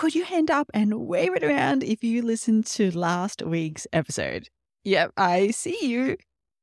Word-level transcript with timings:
put 0.00 0.14
your 0.14 0.24
hand 0.24 0.50
up 0.50 0.70
and 0.72 0.94
wave 1.06 1.34
it 1.34 1.44
around 1.44 1.82
if 1.84 2.02
you 2.02 2.22
listened 2.22 2.64
to 2.64 2.90
last 2.96 3.42
week's 3.42 3.86
episode. 3.92 4.48
Yep, 4.84 5.12
I 5.18 5.50
see 5.50 5.76
you. 5.82 6.16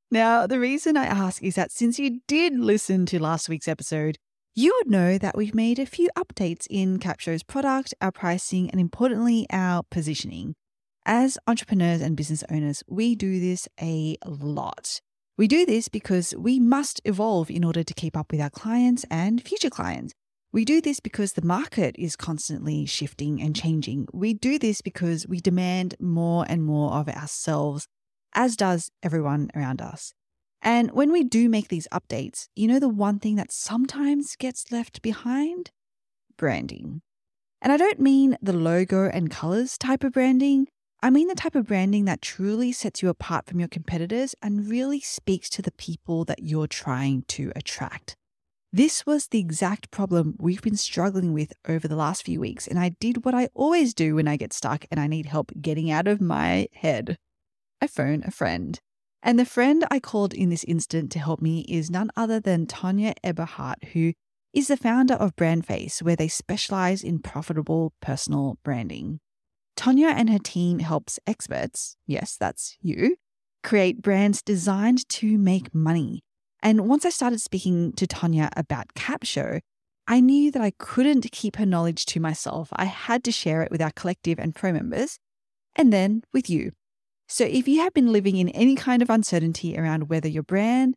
Now, 0.09 0.47
the 0.47 0.59
reason 0.59 0.97
I 0.97 1.05
ask 1.05 1.43
is 1.43 1.53
that 1.53 1.71
since 1.71 1.99
you 1.99 2.21
did 2.27 2.57
listen 2.57 3.05
to 3.05 3.21
last 3.21 3.47
week's 3.47 3.67
episode, 3.67 4.17
you 4.55 4.73
would 4.79 4.89
know 4.89 5.19
that 5.19 5.37
we've 5.37 5.53
made 5.53 5.77
a 5.77 5.85
few 5.85 6.09
updates 6.17 6.65
in 6.67 6.97
Capsho's 6.97 7.43
product, 7.43 7.93
our 8.01 8.11
pricing, 8.11 8.71
and 8.71 8.81
importantly, 8.81 9.45
our 9.51 9.83
positioning. 9.91 10.55
As 11.05 11.37
entrepreneurs 11.45 12.01
and 12.01 12.17
business 12.17 12.43
owners, 12.49 12.81
we 12.87 13.13
do 13.13 13.39
this 13.39 13.67
a 13.79 14.17
lot. 14.25 14.99
We 15.37 15.47
do 15.47 15.63
this 15.63 15.89
because 15.89 16.33
we 16.35 16.59
must 16.59 17.01
evolve 17.05 17.51
in 17.51 17.63
order 17.63 17.83
to 17.83 17.93
keep 17.93 18.17
up 18.17 18.31
with 18.31 18.41
our 18.41 18.49
clients 18.49 19.05
and 19.11 19.43
future 19.43 19.69
clients. 19.69 20.15
We 20.57 20.65
do 20.65 20.81
this 20.81 20.99
because 20.99 21.33
the 21.33 21.45
market 21.45 21.95
is 21.99 22.15
constantly 22.15 22.87
shifting 22.87 23.39
and 23.39 23.55
changing. 23.55 24.07
We 24.11 24.33
do 24.33 24.57
this 24.57 24.81
because 24.81 25.27
we 25.27 25.39
demand 25.39 25.93
more 25.99 26.47
and 26.49 26.63
more 26.63 26.93
of 26.93 27.07
ourselves, 27.07 27.87
as 28.33 28.57
does 28.57 28.89
everyone 29.03 29.51
around 29.55 29.83
us. 29.83 30.15
And 30.59 30.93
when 30.93 31.11
we 31.11 31.23
do 31.23 31.47
make 31.47 31.67
these 31.67 31.87
updates, 31.93 32.47
you 32.55 32.67
know 32.67 32.79
the 32.79 32.89
one 32.89 33.19
thing 33.19 33.35
that 33.35 33.51
sometimes 33.51 34.35
gets 34.35 34.71
left 34.71 35.03
behind? 35.03 35.69
Branding. 36.37 37.03
And 37.61 37.71
I 37.71 37.77
don't 37.77 37.99
mean 37.99 38.35
the 38.41 38.51
logo 38.51 39.11
and 39.11 39.29
colors 39.29 39.77
type 39.77 40.03
of 40.03 40.13
branding. 40.13 40.69
I 41.03 41.11
mean 41.11 41.27
the 41.27 41.35
type 41.35 41.53
of 41.53 41.67
branding 41.67 42.05
that 42.05 42.23
truly 42.23 42.71
sets 42.71 43.03
you 43.03 43.09
apart 43.09 43.45
from 43.45 43.59
your 43.59 43.69
competitors 43.69 44.33
and 44.41 44.67
really 44.67 45.01
speaks 45.01 45.49
to 45.51 45.61
the 45.61 45.73
people 45.73 46.25
that 46.25 46.41
you're 46.41 46.65
trying 46.65 47.25
to 47.27 47.51
attract. 47.55 48.15
This 48.73 49.05
was 49.05 49.27
the 49.27 49.39
exact 49.39 49.91
problem 49.91 50.35
we've 50.37 50.61
been 50.61 50.75
struggling 50.75 51.33
with 51.33 51.53
over 51.67 51.87
the 51.87 51.95
last 51.95 52.23
few 52.23 52.39
weeks, 52.39 52.67
and 52.67 52.77
I 52.77 52.89
did 52.99 53.23
what 53.23 53.33
I 53.33 53.47
always 53.53 53.93
do 53.93 54.15
when 54.15 54.27
I 54.27 54.35
get 54.35 54.51
stuck 54.51 54.85
and 54.91 54.99
I 54.99 55.07
need 55.07 55.25
help 55.25 55.51
getting 55.61 55.89
out 55.89 56.07
of 56.07 56.19
my 56.19 56.67
head. 56.73 57.17
I 57.81 57.87
phone 57.87 58.23
a 58.25 58.31
friend. 58.31 58.79
And 59.23 59.39
the 59.39 59.45
friend 59.45 59.85
I 59.89 59.99
called 59.99 60.33
in 60.33 60.49
this 60.49 60.63
instant 60.65 61.11
to 61.13 61.19
help 61.19 61.41
me 61.41 61.61
is 61.67 61.89
none 61.89 62.11
other 62.15 62.39
than 62.39 62.67
Tonya 62.67 63.13
Eberhart, 63.23 63.83
who 63.93 64.13
is 64.53 64.67
the 64.67 64.77
founder 64.77 65.15
of 65.15 65.35
Brandface, 65.35 66.01
where 66.01 66.15
they 66.15 66.27
specialize 66.27 67.03
in 67.03 67.19
profitable 67.19 67.93
personal 68.01 68.57
branding. 68.63 69.19
Tonya 69.77 70.13
and 70.13 70.29
her 70.29 70.39
team 70.39 70.79
helps 70.79 71.19
experts, 71.25 71.95
yes, 72.05 72.35
that's 72.37 72.77
you, 72.81 73.15
create 73.63 74.01
brands 74.01 74.41
designed 74.41 75.07
to 75.09 75.37
make 75.37 75.73
money. 75.73 76.23
And 76.67 76.89
once 76.89 77.05
I 77.05 77.11
started 77.11 77.39
speaking 77.39 77.93
to 77.93 78.05
Tonya 78.05 78.49
about 78.57 78.93
Capsho, 78.93 79.61
I 80.05 80.19
knew 80.19 80.51
that 80.51 80.61
I 80.61 80.73
couldn't 80.77 81.31
keep 81.31 81.55
her 81.55 81.65
knowledge 81.65 82.05
to 82.07 82.19
myself. 82.19 82.67
I 82.73 82.83
had 82.83 83.23
to 83.23 83.31
share 83.31 83.61
it 83.61 83.71
with 83.71 83.81
our 83.81 83.91
collective 83.91 84.37
and 84.37 84.53
pro 84.53 84.73
members, 84.73 85.17
and 85.77 85.93
then 85.93 86.23
with 86.33 86.49
you, 86.49 86.73
so, 87.29 87.45
if 87.45 87.69
you 87.69 87.79
have 87.83 87.93
been 87.93 88.11
living 88.11 88.35
in 88.35 88.49
any 88.49 88.75
kind 88.75 89.01
of 89.01 89.09
uncertainty 89.09 89.77
around 89.77 90.09
whether 90.09 90.27
your 90.27 90.43
brand, 90.43 90.95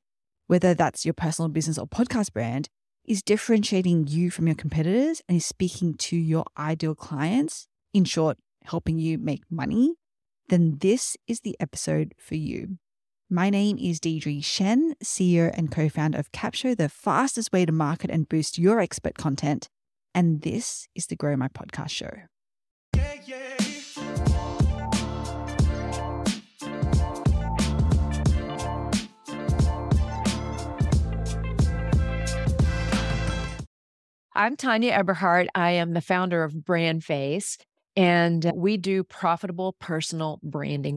whether 0.48 0.74
that's 0.74 1.04
your 1.04 1.14
personal 1.14 1.48
business 1.48 1.78
or 1.78 1.86
podcast 1.86 2.32
brand, 2.32 2.68
is 3.04 3.22
differentiating 3.22 4.08
you 4.08 4.28
from 4.32 4.48
your 4.48 4.56
competitors 4.56 5.22
and 5.28 5.36
is 5.36 5.46
speaking 5.46 5.94
to 5.98 6.16
your 6.16 6.46
ideal 6.58 6.96
clients, 6.96 7.68
in 7.94 8.04
short, 8.04 8.38
helping 8.64 8.98
you 8.98 9.18
make 9.18 9.42
money, 9.48 9.94
then 10.48 10.78
this 10.80 11.16
is 11.28 11.42
the 11.42 11.56
episode 11.60 12.12
for 12.18 12.34
you. 12.34 12.78
My 13.32 13.48
name 13.48 13.78
is 13.78 14.00
Deidre 14.00 14.44
Shen, 14.44 14.96
CEO 15.04 15.56
and 15.56 15.70
co 15.70 15.88
founder 15.88 16.18
of 16.18 16.32
Capsho, 16.32 16.76
the 16.76 16.88
fastest 16.88 17.52
way 17.52 17.64
to 17.64 17.70
market 17.70 18.10
and 18.10 18.28
boost 18.28 18.58
your 18.58 18.80
expert 18.80 19.14
content. 19.14 19.68
And 20.12 20.42
this 20.42 20.88
is 20.96 21.06
the 21.06 21.14
Grow 21.14 21.36
My 21.36 21.46
Podcast 21.46 21.90
Show. 21.90 22.10
Yeah, 22.96 23.14
yeah. 23.24 23.56
I'm 34.34 34.56
Tonya 34.56 34.90
Eberhart. 34.90 35.46
I 35.54 35.70
am 35.70 35.92
the 35.92 36.00
founder 36.00 36.42
of 36.42 36.54
Brandface, 36.54 37.58
and 37.94 38.50
we 38.56 38.76
do 38.76 39.04
profitable 39.04 39.76
personal 39.78 40.40
branding. 40.42 40.96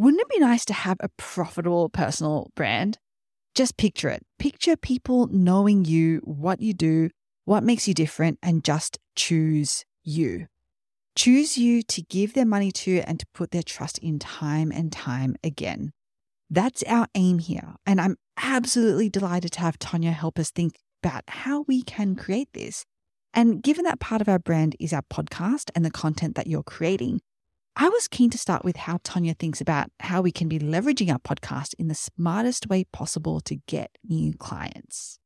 Wouldn't 0.00 0.22
it 0.22 0.30
be 0.30 0.38
nice 0.38 0.64
to 0.64 0.72
have 0.72 0.96
a 1.00 1.10
profitable 1.18 1.90
personal 1.90 2.50
brand? 2.56 2.96
Just 3.54 3.76
picture 3.76 4.08
it. 4.08 4.22
Picture 4.38 4.74
people 4.74 5.26
knowing 5.26 5.84
you, 5.84 6.22
what 6.24 6.62
you 6.62 6.72
do, 6.72 7.10
what 7.44 7.62
makes 7.62 7.86
you 7.86 7.92
different, 7.92 8.38
and 8.42 8.64
just 8.64 8.98
choose 9.14 9.84
you. 10.02 10.46
Choose 11.16 11.58
you 11.58 11.82
to 11.82 12.00
give 12.00 12.32
their 12.32 12.46
money 12.46 12.72
to 12.72 13.02
and 13.06 13.20
to 13.20 13.26
put 13.34 13.50
their 13.50 13.62
trust 13.62 13.98
in 13.98 14.18
time 14.18 14.72
and 14.72 14.90
time 14.90 15.36
again. 15.44 15.92
That's 16.48 16.82
our 16.84 17.06
aim 17.14 17.38
here. 17.38 17.74
And 17.84 18.00
I'm 18.00 18.16
absolutely 18.38 19.10
delighted 19.10 19.52
to 19.52 19.60
have 19.60 19.78
Tonya 19.78 20.14
help 20.14 20.38
us 20.38 20.50
think 20.50 20.78
about 21.02 21.24
how 21.28 21.66
we 21.68 21.82
can 21.82 22.16
create 22.16 22.48
this. 22.54 22.86
And 23.34 23.62
given 23.62 23.84
that 23.84 24.00
part 24.00 24.22
of 24.22 24.30
our 24.30 24.38
brand 24.38 24.76
is 24.80 24.94
our 24.94 25.04
podcast 25.12 25.68
and 25.74 25.84
the 25.84 25.90
content 25.90 26.36
that 26.36 26.46
you're 26.46 26.62
creating, 26.62 27.20
I 27.76 27.88
was 27.88 28.08
keen 28.08 28.30
to 28.30 28.38
start 28.38 28.64
with 28.64 28.76
how 28.76 28.98
Tonya 28.98 29.38
thinks 29.38 29.60
about 29.60 29.90
how 30.00 30.20
we 30.20 30.32
can 30.32 30.48
be 30.48 30.58
leveraging 30.58 31.10
our 31.10 31.18
podcast 31.18 31.74
in 31.78 31.88
the 31.88 31.94
smartest 31.94 32.68
way 32.68 32.84
possible 32.92 33.40
to 33.42 33.56
get 33.66 33.96
new 34.06 34.34
clients. 34.34 35.18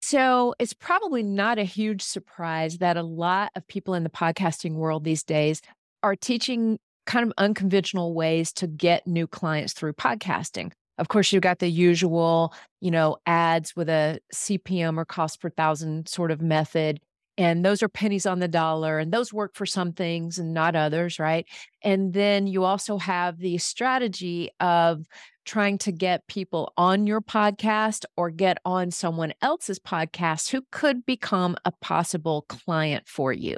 So, 0.00 0.54
it's 0.58 0.72
probably 0.72 1.22
not 1.22 1.58
a 1.58 1.64
huge 1.64 2.02
surprise 2.02 2.78
that 2.78 2.96
a 2.96 3.02
lot 3.02 3.50
of 3.56 3.66
people 3.66 3.94
in 3.94 4.04
the 4.04 4.10
podcasting 4.10 4.74
world 4.74 5.04
these 5.04 5.24
days 5.24 5.60
are 6.02 6.14
teaching 6.14 6.78
kind 7.04 7.26
of 7.26 7.32
unconventional 7.36 8.14
ways 8.14 8.52
to 8.52 8.66
get 8.66 9.06
new 9.06 9.26
clients 9.26 9.72
through 9.72 9.94
podcasting. 9.94 10.72
Of 10.98 11.08
course, 11.08 11.32
you've 11.32 11.42
got 11.42 11.58
the 11.58 11.68
usual, 11.68 12.52
you 12.80 12.90
know, 12.90 13.16
ads 13.26 13.74
with 13.74 13.88
a 13.88 14.20
CPM 14.34 14.98
or 14.98 15.04
cost 15.04 15.40
per 15.40 15.50
thousand 15.50 16.08
sort 16.08 16.30
of 16.30 16.42
method. 16.42 17.00
And 17.38 17.64
those 17.64 17.82
are 17.82 17.88
pennies 17.88 18.26
on 18.26 18.40
the 18.40 18.48
dollar, 18.48 18.98
and 18.98 19.12
those 19.12 19.32
work 19.32 19.54
for 19.54 19.64
some 19.66 19.92
things 19.92 20.38
and 20.38 20.52
not 20.52 20.76
others, 20.76 21.18
right? 21.20 21.46
And 21.82 22.12
then 22.12 22.46
you 22.48 22.64
also 22.64 22.98
have 22.98 23.38
the 23.38 23.58
strategy 23.58 24.50
of 24.60 25.06
trying 25.48 25.78
to 25.78 25.90
get 25.90 26.26
people 26.26 26.74
on 26.76 27.06
your 27.06 27.22
podcast 27.22 28.04
or 28.18 28.28
get 28.28 28.58
on 28.66 28.90
someone 28.90 29.32
else's 29.40 29.78
podcast 29.78 30.50
who 30.50 30.62
could 30.70 31.06
become 31.06 31.56
a 31.64 31.72
possible 31.72 32.44
client 32.50 33.08
for 33.08 33.32
you. 33.32 33.56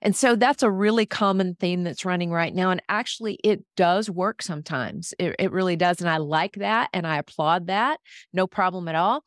And 0.00 0.14
so 0.14 0.36
that's 0.36 0.62
a 0.62 0.70
really 0.70 1.04
common 1.04 1.56
theme 1.56 1.82
that's 1.82 2.04
running 2.04 2.30
right 2.30 2.54
now. 2.54 2.70
And 2.70 2.80
actually, 2.88 3.40
it 3.42 3.64
does 3.76 4.08
work 4.08 4.40
sometimes. 4.40 5.14
It, 5.18 5.34
it 5.40 5.50
really 5.50 5.74
does. 5.74 6.00
And 6.00 6.08
I 6.08 6.18
like 6.18 6.54
that 6.54 6.90
and 6.92 7.08
I 7.08 7.18
applaud 7.18 7.66
that. 7.66 7.98
No 8.32 8.46
problem 8.46 8.86
at 8.86 8.94
all. 8.94 9.24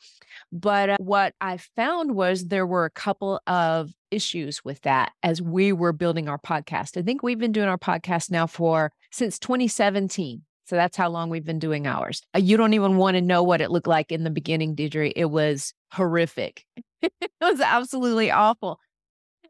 But 0.54 0.92
uh, 0.92 0.98
what 1.00 1.34
I 1.42 1.58
found 1.76 2.16
was 2.16 2.46
there 2.46 2.66
were 2.66 2.86
a 2.86 2.90
couple 2.90 3.42
of 3.46 3.92
issues 4.10 4.64
with 4.64 4.80
that 4.84 5.12
as 5.22 5.42
we 5.42 5.74
were 5.74 5.92
building 5.92 6.30
our 6.30 6.40
podcast. 6.40 6.98
I 6.98 7.02
think 7.02 7.24
we've 7.24 7.38
been 7.38 7.52
doing 7.52 7.68
our 7.68 7.78
podcast 7.78 8.32
now 8.32 8.48
for 8.48 8.94
since 9.12 9.38
2017. 9.38 10.44
So 10.66 10.76
that's 10.76 10.98
how 10.98 11.10
long 11.10 11.30
we've 11.30 11.46
been 11.46 11.60
doing 11.60 11.86
ours. 11.86 12.22
Uh, 12.36 12.40
you 12.40 12.58
don't 12.58 12.74
even 12.74 12.98
want 12.98 13.16
to 13.16 13.22
know 13.22 13.44
what 13.44 13.62
it 13.62 13.72
looked 13.72 13.88
like 13.88 14.12
in 14.12 14.24
the 14.24 14.32
beginning, 14.32 14.76
Deidre. 14.76 15.14
It 15.16 15.26
was 15.26 15.74
horrific. 15.92 16.66
it 17.02 17.32
was 17.40 17.62
absolutely 17.62 18.32
awful. 18.32 18.80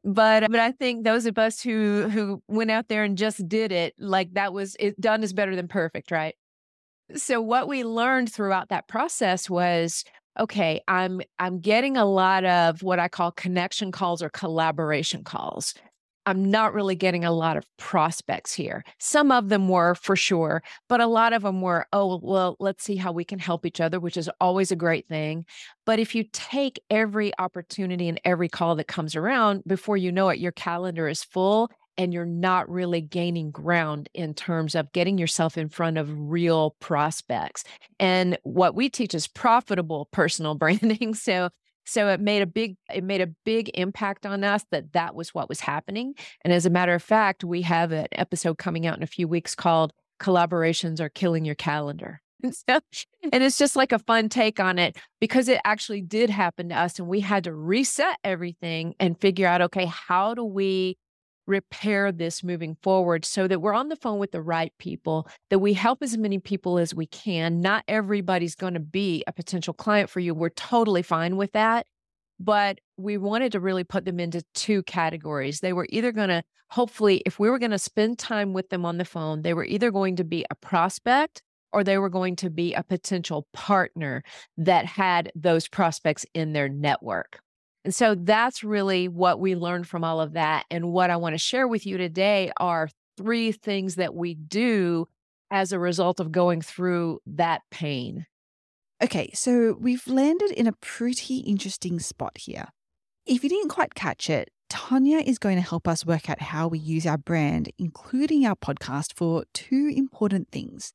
But 0.03 0.43
uh, 0.43 0.47
but 0.51 0.59
I 0.59 0.71
think 0.71 1.03
those 1.03 1.25
of 1.25 1.37
us 1.39 1.61
who 1.61 2.09
who 2.09 2.43
went 2.47 2.69
out 2.69 2.89
there 2.89 3.03
and 3.03 3.17
just 3.17 3.47
did 3.47 3.71
it, 3.71 3.95
like 3.97 4.33
that 4.33 4.53
was 4.53 4.75
it 4.79 4.99
done 5.01 5.23
is 5.23 5.33
better 5.33 5.55
than 5.55 5.67
perfect, 5.67 6.11
right? 6.11 6.35
So 7.15 7.41
what 7.41 7.67
we 7.67 7.83
learned 7.83 8.31
throughout 8.31 8.69
that 8.69 8.87
process 8.87 9.49
was 9.49 10.03
okay, 10.39 10.81
I'm 10.87 11.21
I'm 11.39 11.59
getting 11.59 11.97
a 11.97 12.05
lot 12.05 12.45
of 12.45 12.83
what 12.83 12.99
I 12.99 13.07
call 13.07 13.31
connection 13.31 13.91
calls 13.91 14.21
or 14.21 14.29
collaboration 14.29 15.23
calls. 15.23 15.73
I'm 16.25 16.49
not 16.49 16.73
really 16.73 16.95
getting 16.95 17.23
a 17.23 17.31
lot 17.31 17.57
of 17.57 17.65
prospects 17.77 18.53
here. 18.53 18.83
Some 18.99 19.31
of 19.31 19.49
them 19.49 19.69
were 19.69 19.95
for 19.95 20.15
sure, 20.15 20.63
but 20.89 21.01
a 21.01 21.07
lot 21.07 21.33
of 21.33 21.43
them 21.43 21.61
were, 21.61 21.85
oh, 21.93 22.19
well, 22.21 22.55
let's 22.59 22.83
see 22.83 22.95
how 22.95 23.11
we 23.11 23.23
can 23.23 23.39
help 23.39 23.65
each 23.65 23.79
other, 23.79 23.99
which 23.99 24.17
is 24.17 24.29
always 24.41 24.71
a 24.71 24.75
great 24.75 25.07
thing. 25.07 25.45
But 25.85 25.99
if 25.99 26.15
you 26.15 26.25
take 26.31 26.81
every 26.89 27.31
opportunity 27.37 28.09
and 28.09 28.19
every 28.25 28.49
call 28.49 28.75
that 28.75 28.87
comes 28.87 29.15
around, 29.15 29.63
before 29.67 29.97
you 29.97 30.11
know 30.11 30.29
it, 30.29 30.39
your 30.39 30.51
calendar 30.51 31.07
is 31.07 31.23
full 31.23 31.69
and 31.97 32.13
you're 32.13 32.25
not 32.25 32.69
really 32.69 33.01
gaining 33.01 33.51
ground 33.51 34.09
in 34.13 34.33
terms 34.33 34.75
of 34.75 34.91
getting 34.91 35.17
yourself 35.17 35.57
in 35.57 35.69
front 35.69 35.97
of 35.97 36.09
real 36.11 36.75
prospects. 36.79 37.63
And 37.99 38.37
what 38.43 38.75
we 38.75 38.89
teach 38.89 39.13
is 39.13 39.27
profitable 39.27 40.09
personal 40.11 40.55
branding. 40.55 41.13
So 41.13 41.49
so 41.85 42.09
it 42.09 42.19
made 42.19 42.41
a 42.41 42.47
big 42.47 42.75
it 42.93 43.03
made 43.03 43.21
a 43.21 43.27
big 43.45 43.71
impact 43.73 44.25
on 44.25 44.43
us 44.43 44.65
that 44.71 44.93
that 44.93 45.15
was 45.15 45.33
what 45.33 45.49
was 45.49 45.59
happening. 45.59 46.15
And 46.41 46.51
as 46.51 46.65
a 46.65 46.69
matter 46.69 46.93
of 46.93 47.03
fact, 47.03 47.43
we 47.43 47.61
have 47.63 47.91
an 47.91 48.07
episode 48.11 48.57
coming 48.57 48.85
out 48.85 48.97
in 48.97 49.03
a 49.03 49.07
few 49.07 49.27
weeks 49.27 49.55
called 49.55 49.93
"Collaborations 50.19 50.99
Are 50.99 51.09
Killing 51.09 51.45
Your 51.45 51.55
Calendar." 51.55 52.21
And, 52.43 52.53
so, 52.53 52.79
and 53.31 53.43
it's 53.43 53.57
just 53.57 53.75
like 53.75 53.91
a 53.91 53.97
fun 53.97 54.29
take 54.29 54.59
on 54.59 54.77
it 54.77 54.97
because 55.19 55.47
it 55.47 55.59
actually 55.65 56.01
did 56.01 56.29
happen 56.29 56.69
to 56.69 56.75
us, 56.75 56.99
and 56.99 57.07
we 57.07 57.21
had 57.21 57.45
to 57.45 57.53
reset 57.53 58.17
everything 58.23 58.93
and 58.99 59.19
figure 59.19 59.47
out 59.47 59.61
okay, 59.63 59.85
how 59.85 60.35
do 60.35 60.43
we 60.43 60.97
repair 61.47 62.11
this 62.11 62.43
moving 62.43 62.77
forward 62.81 63.25
so 63.25 63.47
that 63.47 63.61
we're 63.61 63.73
on 63.73 63.89
the 63.89 63.95
phone 63.95 64.19
with 64.19 64.31
the 64.31 64.41
right 64.41 64.73
people, 64.79 65.27
that 65.49 65.59
we 65.59 65.73
help 65.73 66.01
as 66.01 66.17
many 66.17 66.39
people 66.39 66.77
as 66.77 66.93
we 66.93 67.07
can. 67.07 67.61
Not 67.61 67.83
everybody's 67.87 68.55
going 68.55 68.73
to 68.73 68.79
be 68.79 69.23
a 69.27 69.33
potential 69.33 69.73
client 69.73 70.09
for 70.09 70.19
you. 70.19 70.33
We're 70.33 70.49
totally 70.49 71.01
fine 71.01 71.37
with 71.37 71.51
that. 71.53 71.87
But 72.39 72.79
we 72.97 73.17
wanted 73.17 73.53
to 73.53 73.59
really 73.61 73.85
put 73.85 74.03
them 74.03 74.19
into 74.19 74.43
two 74.53 74.83
categories. 74.83 75.61
They 75.61 75.71
were 75.71 75.87
either 75.89 76.11
going 76.11 76.29
to, 76.29 76.43
hopefully, 76.69 77.21
if 77.25 77.39
we 77.39 77.49
were 77.49 77.59
going 77.59 77.71
to 77.71 77.79
spend 77.79 78.19
time 78.19 78.51
with 78.51 78.69
them 78.69 78.85
on 78.85 78.97
the 78.97 79.05
phone, 79.05 79.41
they 79.41 79.53
were 79.53 79.63
either 79.63 79.89
going 79.89 80.17
to 80.17 80.25
be 80.25 80.45
a 80.51 80.55
prospect 80.55 81.41
or 81.71 81.83
they 81.83 81.97
were 81.97 82.09
going 82.09 82.35
to 82.37 82.49
be 82.49 82.73
a 82.73 82.83
potential 82.83 83.47
partner 83.53 84.23
that 84.57 84.85
had 84.85 85.31
those 85.35 85.67
prospects 85.67 86.25
in 86.33 86.53
their 86.53 86.69
network. 86.69 87.39
And 87.85 87.93
so 87.93 88.15
that's 88.15 88.63
really 88.63 89.07
what 89.07 89.39
we 89.39 89.55
learned 89.55 89.87
from 89.87 90.03
all 90.03 90.19
of 90.19 90.33
that. 90.33 90.65
And 90.71 90.91
what 90.91 91.11
I 91.11 91.17
want 91.17 91.35
to 91.35 91.37
share 91.37 91.67
with 91.67 91.85
you 91.85 91.97
today 91.99 92.51
are 92.57 92.89
three 93.15 93.51
things 93.51 93.95
that 93.95 94.15
we 94.15 94.33
do 94.33 95.07
as 95.51 95.71
a 95.71 95.77
result 95.77 96.19
of 96.19 96.31
going 96.31 96.61
through 96.61 97.19
that 97.27 97.61
pain. 97.69 98.25
Okay, 99.03 99.29
so 99.35 99.77
we've 99.79 100.07
landed 100.07 100.49
in 100.49 100.65
a 100.65 100.73
pretty 100.73 101.37
interesting 101.37 101.99
spot 101.99 102.39
here. 102.39 102.69
If 103.27 103.43
you 103.43 103.49
didn't 103.49 103.69
quite 103.69 103.93
catch 103.93 104.31
it, 104.31 104.49
Tonya 104.67 105.21
is 105.23 105.37
going 105.37 105.57
to 105.57 105.61
help 105.61 105.87
us 105.87 106.07
work 106.07 106.27
out 106.27 106.41
how 106.41 106.67
we 106.67 106.79
use 106.79 107.05
our 107.05 107.19
brand, 107.19 107.69
including 107.77 108.47
our 108.47 108.55
podcast, 108.55 109.13
for 109.15 109.45
two 109.53 109.93
important 109.95 110.49
things. 110.51 110.91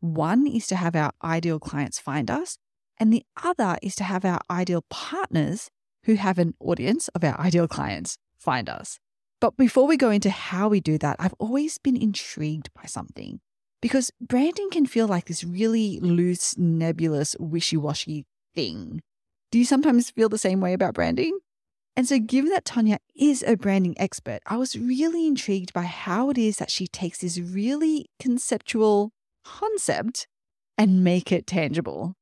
One 0.00 0.46
is 0.46 0.66
to 0.66 0.76
have 0.76 0.94
our 0.94 1.12
ideal 1.22 1.58
clients 1.58 1.98
find 1.98 2.30
us, 2.30 2.58
and 3.00 3.10
the 3.10 3.24
other 3.42 3.78
is 3.82 3.94
to 3.96 4.04
have 4.04 4.26
our 4.26 4.40
ideal 4.50 4.84
partners 4.90 5.70
who 6.04 6.14
have 6.14 6.38
an 6.38 6.54
audience 6.60 7.08
of 7.08 7.24
our 7.24 7.38
ideal 7.40 7.68
clients 7.68 8.18
find 8.38 8.68
us. 8.68 8.98
But 9.40 9.56
before 9.56 9.86
we 9.86 9.96
go 9.96 10.10
into 10.10 10.30
how 10.30 10.68
we 10.68 10.80
do 10.80 10.96
that, 10.98 11.16
I've 11.18 11.34
always 11.38 11.78
been 11.78 11.96
intrigued 11.96 12.70
by 12.74 12.86
something 12.86 13.40
because 13.82 14.10
branding 14.20 14.70
can 14.70 14.86
feel 14.86 15.06
like 15.06 15.26
this 15.26 15.44
really 15.44 16.00
loose, 16.00 16.56
nebulous, 16.56 17.36
wishy 17.38 17.76
washy 17.76 18.24
thing. 18.54 19.02
Do 19.50 19.58
you 19.58 19.64
sometimes 19.64 20.10
feel 20.10 20.28
the 20.28 20.38
same 20.38 20.60
way 20.60 20.72
about 20.72 20.94
branding? 20.94 21.38
And 21.96 22.08
so, 22.08 22.18
given 22.18 22.50
that 22.50 22.64
Tonya 22.64 22.98
is 23.14 23.44
a 23.46 23.56
branding 23.56 23.94
expert, 23.98 24.40
I 24.46 24.56
was 24.56 24.76
really 24.76 25.26
intrigued 25.26 25.72
by 25.72 25.82
how 25.82 26.30
it 26.30 26.38
is 26.38 26.56
that 26.56 26.70
she 26.70 26.88
takes 26.88 27.18
this 27.18 27.38
really 27.38 28.06
conceptual 28.18 29.12
concept 29.44 30.26
and 30.76 31.04
make 31.04 31.30
it 31.30 31.46
tangible. 31.46 32.14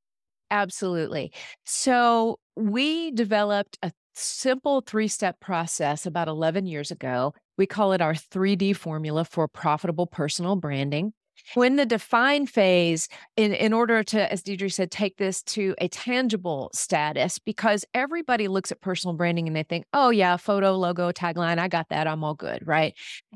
Absolutely. 0.53 1.33
So, 1.65 2.39
we 2.57 3.11
developed 3.13 3.79
a 3.83 3.93
simple 4.15 4.83
three 4.83 5.09
step 5.09 5.41
process 5.41 6.07
about 6.07 6.29
11 6.29 6.67
years 6.67 6.91
ago. 6.91 7.35
We 7.59 7.67
call 7.67 7.93
it 7.93 8.03
our 8.03 8.15
3D 8.15 8.75
formula 8.75 9.25
for 9.25 9.49
profitable 9.49 10.07
personal 10.07 10.57
branding. 10.57 11.15
When 11.55 11.77
the 11.77 11.87
define 11.87 12.47
phase, 12.47 13.09
in, 13.37 13.53
in 13.53 13.73
order 13.73 14.03
to, 14.05 14.33
as 14.33 14.43
Deidre 14.43 14.73
said, 14.73 14.91
take 14.91 15.17
this 15.17 15.43
to 15.45 15.75
a 15.79 15.89
tangible 15.89 16.71
status, 16.75 17.39
because 17.39 17.85
everybody 17.95 18.49
looks 18.49 18.73
at 18.73 18.81
personal 18.81 19.15
branding 19.15 19.47
and 19.47 19.57
they 19.57 19.63
think, 19.63 19.85
oh, 19.93 20.11
yeah, 20.11 20.37
photo, 20.37 20.77
logo, 20.77 21.13
tagline, 21.13 21.59
I 21.59 21.69
got 21.69 21.89
that, 21.91 22.07
I'm 22.07 22.25
all 22.25 22.35
good, 22.35 22.67
right? 22.67 22.95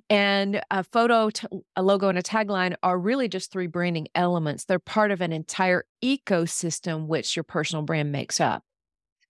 And 0.08 0.62
a 0.70 0.84
photo, 0.84 1.30
a 1.74 1.82
logo, 1.82 2.08
and 2.08 2.18
a 2.18 2.22
tagline 2.22 2.74
are 2.82 2.98
really 2.98 3.28
just 3.28 3.52
three 3.52 3.66
branding 3.66 4.08
elements. 4.14 4.64
They're 4.64 4.78
part 4.78 5.10
of 5.10 5.20
an 5.20 5.32
entire 5.32 5.84
ecosystem 6.02 7.06
which 7.06 7.36
your 7.36 7.44
personal 7.44 7.82
brand 7.82 8.12
makes 8.12 8.40
up. 8.40 8.62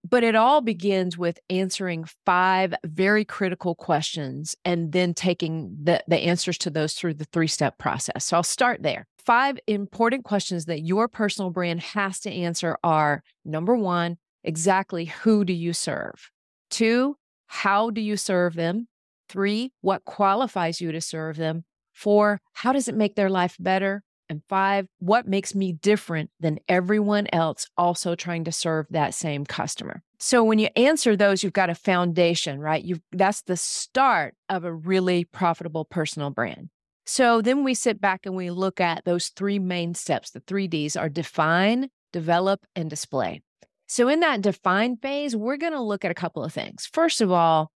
But 0.09 0.23
it 0.23 0.37
all 0.37 0.61
begins 0.61 1.19
with 1.19 1.41
answering 1.51 2.05
five 2.25 2.75
very 2.85 3.25
critical 3.25 3.75
questions 3.75 4.55
and 4.65 4.93
then 4.93 5.15
taking 5.15 5.77
the, 5.83 6.03
the 6.07 6.19
answers 6.19 6.59
to 6.59 6.71
those 6.71 6.95
through 6.95 7.15
the 7.15 7.25
three 7.25 7.49
step 7.49 7.77
process. 7.79 8.27
So 8.27 8.37
I'll 8.37 8.43
start 8.45 8.83
there. 8.83 9.09
Five 9.19 9.59
important 9.67 10.25
questions 10.25 10.67
that 10.67 10.83
your 10.83 11.09
personal 11.09 11.51
brand 11.51 11.81
has 11.81 12.21
to 12.21 12.31
answer 12.31 12.77
are 12.85 13.25
number 13.45 13.75
one, 13.75 14.19
exactly 14.45 15.07
who 15.07 15.45
do 15.45 15.53
you 15.53 15.73
serve? 15.73 16.31
Two, 16.71 17.17
how 17.49 17.91
do 17.91 18.01
you 18.01 18.17
serve 18.17 18.55
them? 18.55 18.87
Three, 19.29 19.73
what 19.81 20.05
qualifies 20.05 20.81
you 20.81 20.93
to 20.93 21.01
serve 21.01 21.37
them? 21.37 21.65
Four, 21.93 22.41
how 22.53 22.73
does 22.73 22.87
it 22.87 22.95
make 22.95 23.17
their 23.17 23.31
life 23.31 23.57
better? 23.59 24.05
And 24.29 24.43
five, 24.49 24.89
what 24.99 25.29
makes 25.29 25.55
me 25.55 25.73
different 25.73 26.31
than 26.41 26.59
everyone 26.69 27.29
else 27.33 27.69
also 27.77 28.15
trying 28.15 28.45
to 28.45 28.53
serve 28.53 28.87
that 28.91 29.15
same 29.15 29.45
customer? 29.45 30.03
So 30.19 30.43
when 30.43 30.59
you 30.59 30.69
answer 30.77 31.17
those, 31.17 31.43
you've 31.43 31.53
got 31.53 31.71
a 31.71 31.75
foundation, 31.75 32.61
right? 32.61 32.83
You 32.83 33.01
that's 33.13 33.43
the 33.43 33.57
start 33.57 34.35
of 34.49 34.65
a 34.65 34.73
really 34.73 35.25
profitable 35.25 35.85
personal 35.85 36.31
brand. 36.31 36.71
So 37.05 37.41
then 37.41 37.63
we 37.63 37.75
sit 37.75 38.01
back 38.01 38.27
and 38.27 38.35
we 38.35 38.51
look 38.51 38.81
at 38.81 39.05
those 39.05 39.29
three 39.29 39.61
main 39.61 39.95
steps. 39.95 40.31
The 40.31 40.41
three 40.41 40.67
Ds 40.67 40.97
are 40.97 41.09
define, 41.09 41.89
develop, 42.13 42.67
and 42.75 42.91
display. 42.91 43.43
So 43.87 44.09
in 44.09 44.21
that 44.21 44.41
define 44.41 44.97
phase, 44.97 45.37
we're 45.37 45.57
going 45.57 45.73
to 45.73 45.81
look 45.81 46.05
at 46.05 46.11
a 46.11 46.15
couple 46.15 46.43
of 46.43 46.53
things. 46.53 46.89
First 46.93 47.21
of 47.21 47.31
all, 47.31 47.71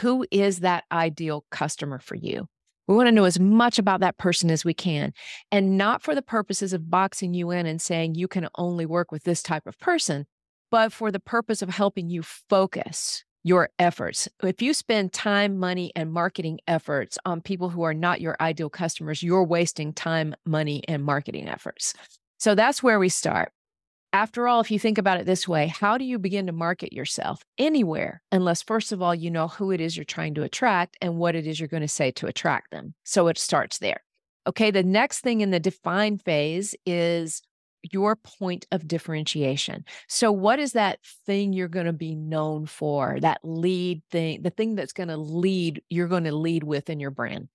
who 0.00 0.24
is 0.30 0.60
that 0.60 0.84
ideal 0.92 1.44
customer 1.50 1.98
for 1.98 2.14
you? 2.14 2.46
We 2.88 2.94
want 2.94 3.08
to 3.08 3.12
know 3.12 3.24
as 3.24 3.40
much 3.40 3.78
about 3.78 4.00
that 4.00 4.18
person 4.18 4.50
as 4.50 4.64
we 4.64 4.74
can, 4.74 5.12
and 5.50 5.76
not 5.76 6.02
for 6.02 6.14
the 6.14 6.22
purposes 6.22 6.72
of 6.72 6.90
boxing 6.90 7.34
you 7.34 7.50
in 7.50 7.66
and 7.66 7.80
saying 7.80 8.14
you 8.14 8.28
can 8.28 8.48
only 8.56 8.86
work 8.86 9.10
with 9.10 9.24
this 9.24 9.42
type 9.42 9.66
of 9.66 9.78
person, 9.78 10.26
but 10.70 10.92
for 10.92 11.10
the 11.10 11.20
purpose 11.20 11.62
of 11.62 11.68
helping 11.68 12.08
you 12.08 12.22
focus 12.22 13.24
your 13.42 13.70
efforts. 13.78 14.28
If 14.42 14.60
you 14.60 14.74
spend 14.74 15.12
time, 15.12 15.56
money, 15.56 15.92
and 15.94 16.12
marketing 16.12 16.58
efforts 16.66 17.16
on 17.24 17.40
people 17.40 17.68
who 17.68 17.82
are 17.82 17.94
not 17.94 18.20
your 18.20 18.36
ideal 18.40 18.68
customers, 18.68 19.22
you're 19.22 19.44
wasting 19.44 19.92
time, 19.92 20.34
money, 20.44 20.82
and 20.88 21.04
marketing 21.04 21.48
efforts. 21.48 21.94
So 22.38 22.56
that's 22.56 22.82
where 22.82 22.98
we 22.98 23.08
start. 23.08 23.52
After 24.16 24.48
all, 24.48 24.60
if 24.60 24.70
you 24.70 24.78
think 24.78 24.96
about 24.96 25.20
it 25.20 25.26
this 25.26 25.46
way, 25.46 25.66
how 25.66 25.98
do 25.98 26.04
you 26.06 26.18
begin 26.18 26.46
to 26.46 26.52
market 26.52 26.90
yourself 26.90 27.42
anywhere 27.58 28.22
unless, 28.32 28.62
first 28.62 28.90
of 28.90 29.02
all, 29.02 29.14
you 29.14 29.30
know 29.30 29.46
who 29.46 29.72
it 29.72 29.78
is 29.78 29.94
you're 29.94 30.06
trying 30.06 30.32
to 30.36 30.42
attract 30.42 30.96
and 31.02 31.18
what 31.18 31.34
it 31.34 31.46
is 31.46 31.60
you're 31.60 31.68
going 31.68 31.82
to 31.82 31.86
say 31.86 32.12
to 32.12 32.26
attract 32.26 32.70
them? 32.70 32.94
So 33.04 33.28
it 33.28 33.36
starts 33.36 33.76
there. 33.76 34.02
Okay, 34.46 34.70
the 34.70 34.82
next 34.82 35.20
thing 35.20 35.42
in 35.42 35.50
the 35.50 35.60
define 35.60 36.16
phase 36.16 36.74
is 36.86 37.42
your 37.82 38.16
point 38.16 38.66
of 38.72 38.88
differentiation. 38.88 39.84
So, 40.08 40.32
what 40.32 40.60
is 40.60 40.72
that 40.72 40.98
thing 41.26 41.52
you're 41.52 41.68
going 41.68 41.84
to 41.84 41.92
be 41.92 42.14
known 42.14 42.64
for? 42.64 43.18
That 43.20 43.40
lead 43.42 44.00
thing, 44.10 44.40
the 44.40 44.48
thing 44.48 44.76
that's 44.76 44.94
going 44.94 45.10
to 45.10 45.18
lead, 45.18 45.82
you're 45.90 46.08
going 46.08 46.24
to 46.24 46.34
lead 46.34 46.64
with 46.64 46.88
in 46.88 47.00
your 47.00 47.10
brand. 47.10 47.48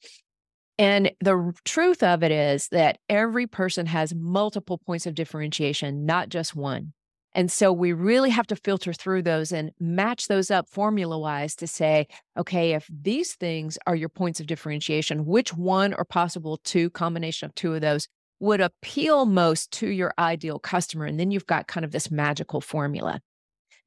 And 0.82 1.12
the 1.20 1.54
truth 1.64 2.02
of 2.02 2.24
it 2.24 2.32
is 2.32 2.70
that 2.70 2.98
every 3.08 3.46
person 3.46 3.86
has 3.86 4.16
multiple 4.16 4.80
points 4.80 5.06
of 5.06 5.14
differentiation, 5.14 6.08
not 6.08 6.30
just 6.30 6.56
one. 6.56 6.94
And 7.36 7.52
so 7.52 7.72
we 7.72 7.94
really 7.94 8.32
have 8.32 8.48
to 8.48 8.56
filter 8.56 8.92
through 8.92 9.22
those 9.22 9.52
and 9.52 9.70
match 9.80 10.28
those 10.28 10.50
up 10.50 10.68
formula 10.68 11.20
wise 11.20 11.56
to 11.58 11.68
say, 11.68 12.08
okay, 12.36 12.74
if 12.74 12.90
these 12.92 13.36
things 13.36 13.78
are 13.86 13.96
your 13.96 14.10
points 14.10 14.40
of 14.40 14.48
differentiation, 14.48 15.28
which 15.28 15.54
one 15.54 15.94
or 15.94 16.04
possible 16.04 16.60
two 16.64 16.90
combination 16.90 17.46
of 17.46 17.54
two 17.54 17.76
of 17.76 17.82
those 17.82 18.08
would 18.40 18.60
appeal 18.60 19.28
most 19.28 19.70
to 19.74 19.88
your 19.88 20.16
ideal 20.18 20.58
customer? 20.58 21.06
And 21.06 21.20
then 21.20 21.30
you've 21.30 21.46
got 21.46 21.68
kind 21.68 21.86
of 21.86 21.92
this 21.92 22.10
magical 22.10 22.60
formula. 22.60 23.22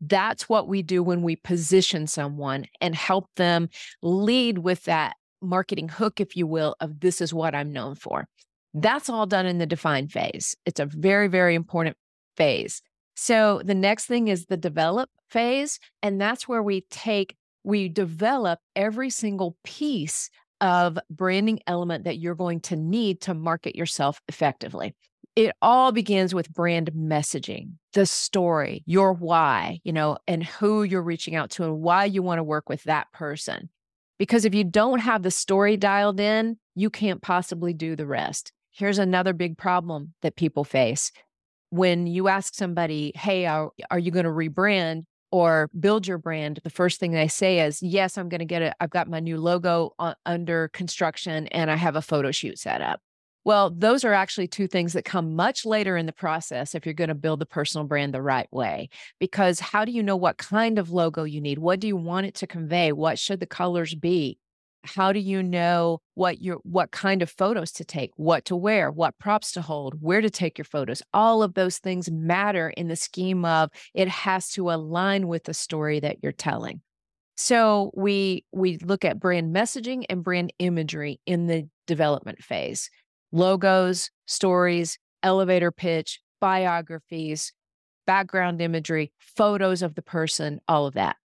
That's 0.00 0.48
what 0.48 0.68
we 0.68 0.82
do 0.82 1.02
when 1.02 1.22
we 1.22 1.34
position 1.34 2.06
someone 2.06 2.66
and 2.80 2.94
help 2.94 3.26
them 3.34 3.68
lead 4.00 4.58
with 4.58 4.84
that 4.84 5.16
marketing 5.44 5.88
hook, 5.88 6.20
if 6.20 6.36
you 6.36 6.46
will, 6.46 6.76
of 6.80 7.00
this 7.00 7.20
is 7.20 7.34
what 7.34 7.54
I'm 7.54 7.72
known 7.72 7.94
for. 7.94 8.26
That's 8.74 9.08
all 9.08 9.26
done 9.26 9.46
in 9.46 9.58
the 9.58 9.66
define 9.66 10.08
phase. 10.08 10.56
It's 10.66 10.80
a 10.80 10.86
very, 10.86 11.28
very 11.28 11.54
important 11.54 11.96
phase. 12.36 12.82
So 13.14 13.62
the 13.64 13.74
next 13.74 14.06
thing 14.06 14.28
is 14.28 14.46
the 14.46 14.56
develop 14.56 15.08
phase. 15.30 15.78
And 16.02 16.20
that's 16.20 16.48
where 16.48 16.62
we 16.62 16.84
take, 16.90 17.36
we 17.62 17.88
develop 17.88 18.58
every 18.74 19.10
single 19.10 19.56
piece 19.62 20.30
of 20.60 20.98
branding 21.10 21.60
element 21.66 22.04
that 22.04 22.18
you're 22.18 22.34
going 22.34 22.60
to 22.60 22.76
need 22.76 23.20
to 23.22 23.34
market 23.34 23.76
yourself 23.76 24.20
effectively. 24.28 24.94
It 25.36 25.52
all 25.60 25.90
begins 25.90 26.32
with 26.34 26.52
brand 26.52 26.92
messaging, 26.92 27.72
the 27.92 28.06
story, 28.06 28.82
your 28.86 29.12
why, 29.12 29.80
you 29.82 29.92
know, 29.92 30.16
and 30.28 30.44
who 30.44 30.84
you're 30.84 31.02
reaching 31.02 31.34
out 31.34 31.50
to 31.50 31.64
and 31.64 31.80
why 31.80 32.04
you 32.04 32.22
want 32.22 32.38
to 32.38 32.44
work 32.44 32.68
with 32.68 32.84
that 32.84 33.10
person. 33.12 33.68
Because 34.18 34.44
if 34.44 34.54
you 34.54 34.64
don't 34.64 35.00
have 35.00 35.22
the 35.22 35.30
story 35.30 35.76
dialed 35.76 36.20
in, 36.20 36.56
you 36.74 36.90
can't 36.90 37.22
possibly 37.22 37.72
do 37.72 37.96
the 37.96 38.06
rest. 38.06 38.52
Here's 38.70 38.98
another 38.98 39.32
big 39.32 39.56
problem 39.56 40.14
that 40.22 40.36
people 40.36 40.64
face. 40.64 41.12
When 41.70 42.06
you 42.06 42.28
ask 42.28 42.54
somebody, 42.54 43.12
hey, 43.14 43.46
are, 43.46 43.70
are 43.90 43.98
you 43.98 44.10
going 44.10 44.24
to 44.24 44.30
rebrand 44.30 45.04
or 45.32 45.68
build 45.78 46.06
your 46.06 46.18
brand? 46.18 46.60
The 46.62 46.70
first 46.70 47.00
thing 47.00 47.12
they 47.12 47.28
say 47.28 47.60
is, 47.60 47.82
yes, 47.82 48.16
I'm 48.16 48.28
going 48.28 48.40
to 48.40 48.44
get 48.44 48.62
it. 48.62 48.74
I've 48.80 48.90
got 48.90 49.08
my 49.08 49.20
new 49.20 49.38
logo 49.38 49.94
on, 49.98 50.14
under 50.26 50.68
construction 50.68 51.48
and 51.48 51.70
I 51.70 51.76
have 51.76 51.96
a 51.96 52.02
photo 52.02 52.30
shoot 52.30 52.58
set 52.58 52.80
up. 52.80 53.00
Well, 53.44 53.70
those 53.70 54.04
are 54.04 54.14
actually 54.14 54.48
two 54.48 54.66
things 54.66 54.94
that 54.94 55.04
come 55.04 55.36
much 55.36 55.66
later 55.66 55.96
in 55.96 56.06
the 56.06 56.12
process 56.12 56.74
if 56.74 56.86
you're 56.86 56.94
going 56.94 57.08
to 57.08 57.14
build 57.14 57.40
the 57.40 57.46
personal 57.46 57.86
brand 57.86 58.14
the 58.14 58.22
right 58.22 58.50
way. 58.50 58.88
Because 59.20 59.60
how 59.60 59.84
do 59.84 59.92
you 59.92 60.02
know 60.02 60.16
what 60.16 60.38
kind 60.38 60.78
of 60.78 60.90
logo 60.90 61.24
you 61.24 61.40
need? 61.40 61.58
What 61.58 61.80
do 61.80 61.86
you 61.86 61.96
want 61.96 62.26
it 62.26 62.34
to 62.36 62.46
convey? 62.46 62.92
What 62.92 63.18
should 63.18 63.40
the 63.40 63.46
colors 63.46 63.94
be? 63.94 64.38
How 64.84 65.12
do 65.12 65.18
you 65.18 65.42
know 65.42 66.00
what 66.14 66.42
your 66.42 66.58
what 66.62 66.90
kind 66.90 67.22
of 67.22 67.30
photos 67.30 67.72
to 67.72 67.84
take, 67.84 68.10
what 68.16 68.44
to 68.46 68.56
wear, 68.56 68.90
what 68.90 69.18
props 69.18 69.52
to 69.52 69.62
hold, 69.62 69.94
where 70.00 70.20
to 70.20 70.28
take 70.28 70.58
your 70.58 70.66
photos? 70.66 71.02
All 71.14 71.42
of 71.42 71.54
those 71.54 71.78
things 71.78 72.10
matter 72.10 72.68
in 72.70 72.88
the 72.88 72.96
scheme 72.96 73.44
of 73.46 73.70
it 73.94 74.08
has 74.08 74.50
to 74.52 74.70
align 74.70 75.26
with 75.26 75.44
the 75.44 75.54
story 75.54 76.00
that 76.00 76.18
you're 76.22 76.32
telling. 76.32 76.82
So 77.36 77.90
we 77.94 78.44
we 78.52 78.78
look 78.78 79.04
at 79.04 79.18
brand 79.18 79.54
messaging 79.54 80.04
and 80.08 80.22
brand 80.22 80.52
imagery 80.58 81.20
in 81.26 81.46
the 81.46 81.68
development 81.86 82.42
phase. 82.42 82.90
Logos, 83.34 84.12
stories, 84.26 84.96
elevator 85.24 85.72
pitch, 85.72 86.20
biographies, 86.40 87.52
background 88.06 88.62
imagery, 88.62 89.12
photos 89.18 89.82
of 89.82 89.96
the 89.96 90.02
person, 90.02 90.60
all 90.68 90.86
of 90.86 90.94
that. 90.94 91.16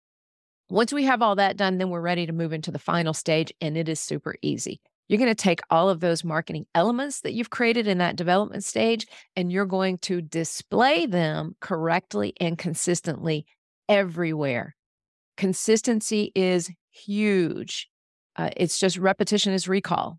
Once 0.71 0.91
we 0.91 1.05
have 1.05 1.21
all 1.21 1.37
that 1.37 1.59
done, 1.59 1.77
then 1.77 1.91
we're 1.91 2.01
ready 2.01 2.25
to 2.25 2.33
move 2.33 2.55
into 2.55 2.71
the 2.71 2.79
final 2.79 3.13
stage, 3.13 3.53
and 3.61 3.77
it 3.77 3.91
is 3.91 4.01
super 4.01 4.37
easy. 4.41 4.81
You're 5.07 5.19
going 5.19 5.29
to 5.29 5.35
take 5.35 5.61
all 5.69 5.91
of 5.91 6.01
those 6.01 6.25
marketing 6.25 6.65
elements 6.75 7.21
that 7.21 7.35
you've 7.35 7.51
created 7.51 7.87
in 7.87 7.99
that 7.99 8.17
development 8.17 8.65
stage, 8.65 9.07
and 9.37 9.53
you're 9.53 9.67
going 9.67 9.99
to 9.99 10.23
display 10.23 11.05
them 11.05 11.57
correctly 11.61 12.33
and 12.41 12.57
consistently 12.57 13.45
everywhere. 13.87 14.75
Consistency 15.37 16.33
is 16.35 16.71
huge. 16.91 17.91
Uh, 18.35 18.49
it's 18.57 18.79
just 18.79 18.97
repetition 18.97 19.53
is 19.53 19.69
recall. 19.69 20.19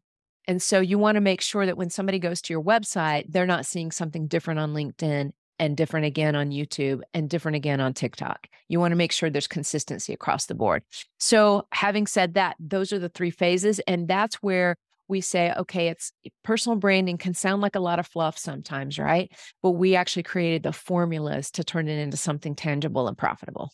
And 0.50 0.64
so 0.64 0.80
you 0.80 0.98
want 0.98 1.16
to 1.16 1.22
make 1.22 1.42
sure 1.42 1.68
that 1.68 1.78
when 1.78 1.92
somebody 1.92 2.18
goes 2.18 2.42
to 2.42 2.54
your 2.54 2.64
website, 2.64 3.26
they're 3.30 3.46
not 3.46 3.68
seeing 3.68 3.92
something 3.92 4.26
different 4.26 4.60
on 4.60 4.74
LinkedIn 4.74 5.30
and 5.60 5.78
different 5.78 6.08
again 6.08 6.36
on 6.36 6.50
YouTube 6.50 7.02
and 7.14 7.30
different 7.30 7.56
again 7.56 7.80
on 7.80 7.94
TikTok. 7.94 8.48
You 8.68 8.80
want 8.80 8.92
to 8.92 8.96
make 8.96 9.12
sure 9.12 9.30
there's 9.30 9.46
consistency 9.46 10.12
across 10.12 10.48
the 10.48 10.56
board. 10.56 10.82
So, 11.20 11.68
having 11.72 12.08
said 12.08 12.34
that, 12.34 12.56
those 12.60 12.92
are 12.92 12.98
the 12.98 13.10
three 13.10 13.30
phases. 13.30 13.80
And 13.82 14.08
that's 14.08 14.38
where 14.38 14.76
we 15.08 15.22
say, 15.22 15.54
okay, 15.56 15.90
it's 15.90 16.14
eh, 16.26 16.30
personal 16.44 16.80
branding 16.80 17.20
can 17.20 17.36
sound 17.36 17.62
like 17.62 17.76
a 17.76 17.80
lot 17.80 18.00
of 18.00 18.08
fluff 18.08 18.36
sometimes, 18.36 18.98
right? 18.98 19.32
But 19.62 19.72
we 19.72 19.96
actually 19.96 20.24
created 20.24 20.64
the 20.64 20.74
formulas 20.74 21.52
to 21.52 21.64
turn 21.64 21.88
it 21.88 22.00
into 22.00 22.18
something 22.18 22.56
tangible 22.56 23.08
and 23.08 23.16
profitable. 23.16 23.72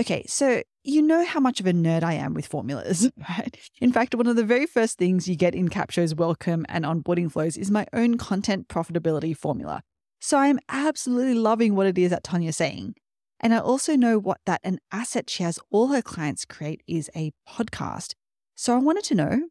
Okay, 0.00 0.24
so 0.26 0.62
you 0.84 1.02
know 1.02 1.24
how 1.24 1.40
much 1.40 1.60
of 1.60 1.66
a 1.66 1.72
nerd 1.72 2.02
I 2.02 2.14
am 2.14 2.34
with 2.34 2.46
formulas, 2.46 3.10
right? 3.28 3.56
In 3.80 3.92
fact, 3.92 4.14
one 4.14 4.26
of 4.26 4.36
the 4.36 4.44
very 4.44 4.66
first 4.66 4.98
things 4.98 5.28
you 5.28 5.36
get 5.36 5.54
in 5.54 5.68
Capsho's 5.68 6.14
welcome 6.14 6.66
and 6.68 6.84
onboarding 6.84 7.30
flows 7.30 7.56
is 7.56 7.70
my 7.70 7.86
own 7.92 8.18
content 8.18 8.68
profitability 8.68 9.36
formula. 9.36 9.82
So 10.20 10.38
I'm 10.38 10.58
absolutely 10.68 11.34
loving 11.34 11.74
what 11.74 11.86
it 11.86 11.98
is 11.98 12.10
that 12.10 12.24
Tonya's 12.24 12.56
saying. 12.56 12.94
And 13.40 13.52
I 13.52 13.58
also 13.58 13.96
know 13.96 14.18
what 14.18 14.38
that 14.46 14.60
an 14.62 14.78
asset 14.92 15.28
she 15.28 15.42
has 15.42 15.58
all 15.70 15.88
her 15.88 16.02
clients 16.02 16.44
create 16.44 16.82
is 16.86 17.10
a 17.16 17.32
podcast. 17.48 18.14
So 18.54 18.74
I 18.74 18.78
wanted 18.78 19.04
to 19.04 19.14
know 19.16 19.48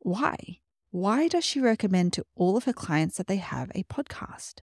why? 0.00 0.36
Why 0.90 1.28
does 1.28 1.44
she 1.44 1.60
recommend 1.60 2.12
to 2.14 2.24
all 2.36 2.56
of 2.56 2.64
her 2.64 2.72
clients 2.72 3.16
that 3.18 3.26
they 3.26 3.36
have 3.36 3.70
a 3.74 3.82
podcast? 3.84 4.60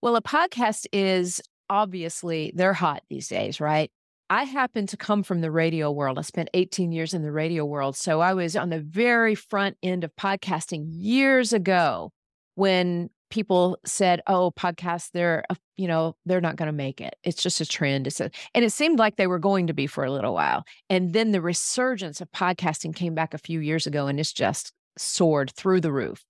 Well, 0.00 0.16
a 0.16 0.22
podcast 0.22 0.86
is 0.92 1.42
obviously 1.68 2.52
they're 2.54 2.74
hot 2.74 3.02
these 3.10 3.28
days, 3.28 3.60
right? 3.60 3.90
I 4.34 4.42
happen 4.42 4.88
to 4.88 4.96
come 4.96 5.22
from 5.22 5.42
the 5.42 5.50
radio 5.52 5.92
world. 5.92 6.18
I 6.18 6.22
spent 6.22 6.50
18 6.54 6.90
years 6.90 7.14
in 7.14 7.22
the 7.22 7.30
radio 7.30 7.64
world. 7.64 7.94
So 7.94 8.18
I 8.18 8.34
was 8.34 8.56
on 8.56 8.68
the 8.68 8.80
very 8.80 9.36
front 9.36 9.76
end 9.80 10.02
of 10.02 10.10
podcasting 10.16 10.86
years 10.88 11.52
ago 11.52 12.10
when 12.56 13.10
people 13.30 13.78
said, 13.86 14.22
"Oh, 14.26 14.50
podcasts, 14.50 15.12
they're 15.12 15.44
uh, 15.50 15.54
you 15.76 15.86
know 15.86 16.16
they're 16.26 16.40
not 16.40 16.56
going 16.56 16.66
to 16.66 16.72
make 16.72 17.00
it. 17.00 17.14
It's 17.22 17.40
just 17.40 17.60
a 17.60 17.64
trend." 17.64 18.08
It's 18.08 18.18
a, 18.18 18.28
and 18.56 18.64
it 18.64 18.72
seemed 18.72 18.98
like 18.98 19.14
they 19.14 19.28
were 19.28 19.38
going 19.38 19.68
to 19.68 19.72
be 19.72 19.86
for 19.86 20.04
a 20.04 20.10
little 20.10 20.34
while, 20.34 20.64
and 20.90 21.12
then 21.12 21.30
the 21.30 21.40
resurgence 21.40 22.20
of 22.20 22.28
podcasting 22.32 22.92
came 22.92 23.14
back 23.14 23.34
a 23.34 23.38
few 23.38 23.60
years 23.60 23.86
ago, 23.86 24.08
and 24.08 24.18
it's 24.18 24.32
just 24.32 24.72
soared 24.98 25.52
through 25.52 25.80
the 25.80 25.92
roof. 25.92 26.24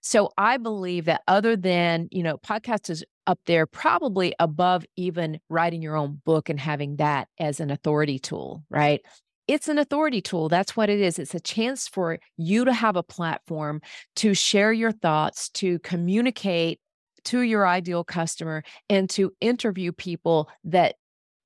So 0.00 0.30
I 0.38 0.58
believe 0.58 1.06
that 1.06 1.22
other 1.26 1.56
than 1.56 2.06
you 2.12 2.22
know, 2.22 2.38
podcast 2.38 2.88
is 2.88 3.02
up 3.28 3.38
there, 3.46 3.66
probably 3.66 4.34
above 4.40 4.84
even 4.96 5.38
writing 5.48 5.82
your 5.82 5.94
own 5.94 6.20
book 6.24 6.48
and 6.48 6.58
having 6.58 6.96
that 6.96 7.28
as 7.38 7.60
an 7.60 7.70
authority 7.70 8.18
tool, 8.18 8.64
right? 8.68 9.00
it's 9.48 9.66
an 9.66 9.78
authority 9.78 10.20
tool. 10.20 10.50
That's 10.50 10.76
what 10.76 10.90
it 10.90 11.00
is. 11.00 11.18
It's 11.18 11.34
a 11.34 11.40
chance 11.40 11.88
for 11.88 12.18
you 12.36 12.66
to 12.66 12.72
have 12.72 12.96
a 12.96 13.02
platform 13.02 13.80
to 14.16 14.34
share 14.34 14.72
your 14.72 14.92
thoughts, 14.92 15.48
to 15.50 15.78
communicate 15.80 16.78
to 17.24 17.40
your 17.40 17.66
ideal 17.66 18.04
customer, 18.04 18.62
and 18.90 19.08
to 19.10 19.32
interview 19.40 19.90
people 19.90 20.50
that 20.64 20.96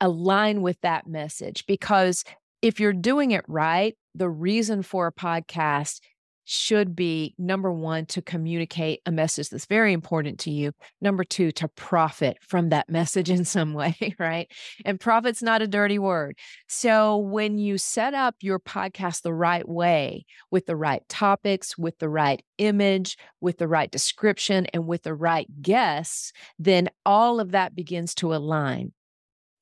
align 0.00 0.62
with 0.62 0.80
that 0.82 1.06
message. 1.06 1.64
Because 1.66 2.24
if 2.60 2.80
you're 2.80 2.92
doing 2.92 3.30
it 3.30 3.44
right, 3.46 3.96
the 4.14 4.28
reason 4.28 4.82
for 4.82 5.06
a 5.06 5.12
podcast 5.12 6.00
should 6.44 6.96
be 6.96 7.34
number 7.38 7.72
one, 7.72 8.06
to 8.06 8.22
communicate 8.22 9.00
a 9.06 9.12
message 9.12 9.48
that's 9.48 9.66
very 9.66 9.92
important 9.92 10.38
to 10.40 10.50
you. 10.50 10.72
Number 11.00 11.24
two, 11.24 11.52
to 11.52 11.68
profit 11.68 12.38
from 12.40 12.70
that 12.70 12.88
message 12.90 13.30
in 13.30 13.44
some 13.44 13.74
way, 13.74 13.96
right? 14.18 14.50
And 14.84 15.00
profit's 15.00 15.42
not 15.42 15.62
a 15.62 15.68
dirty 15.68 15.98
word. 15.98 16.38
So 16.68 17.16
when 17.16 17.58
you 17.58 17.78
set 17.78 18.14
up 18.14 18.36
your 18.40 18.58
podcast 18.58 19.22
the 19.22 19.34
right 19.34 19.68
way, 19.68 20.24
with 20.50 20.66
the 20.66 20.76
right 20.76 21.06
topics, 21.08 21.78
with 21.78 21.98
the 21.98 22.08
right 22.08 22.42
image, 22.58 23.16
with 23.40 23.58
the 23.58 23.68
right 23.68 23.90
description, 23.90 24.66
and 24.72 24.86
with 24.86 25.02
the 25.02 25.14
right 25.14 25.46
guests, 25.62 26.32
then 26.58 26.88
all 27.06 27.40
of 27.40 27.52
that 27.52 27.74
begins 27.74 28.14
to 28.16 28.34
align. 28.34 28.92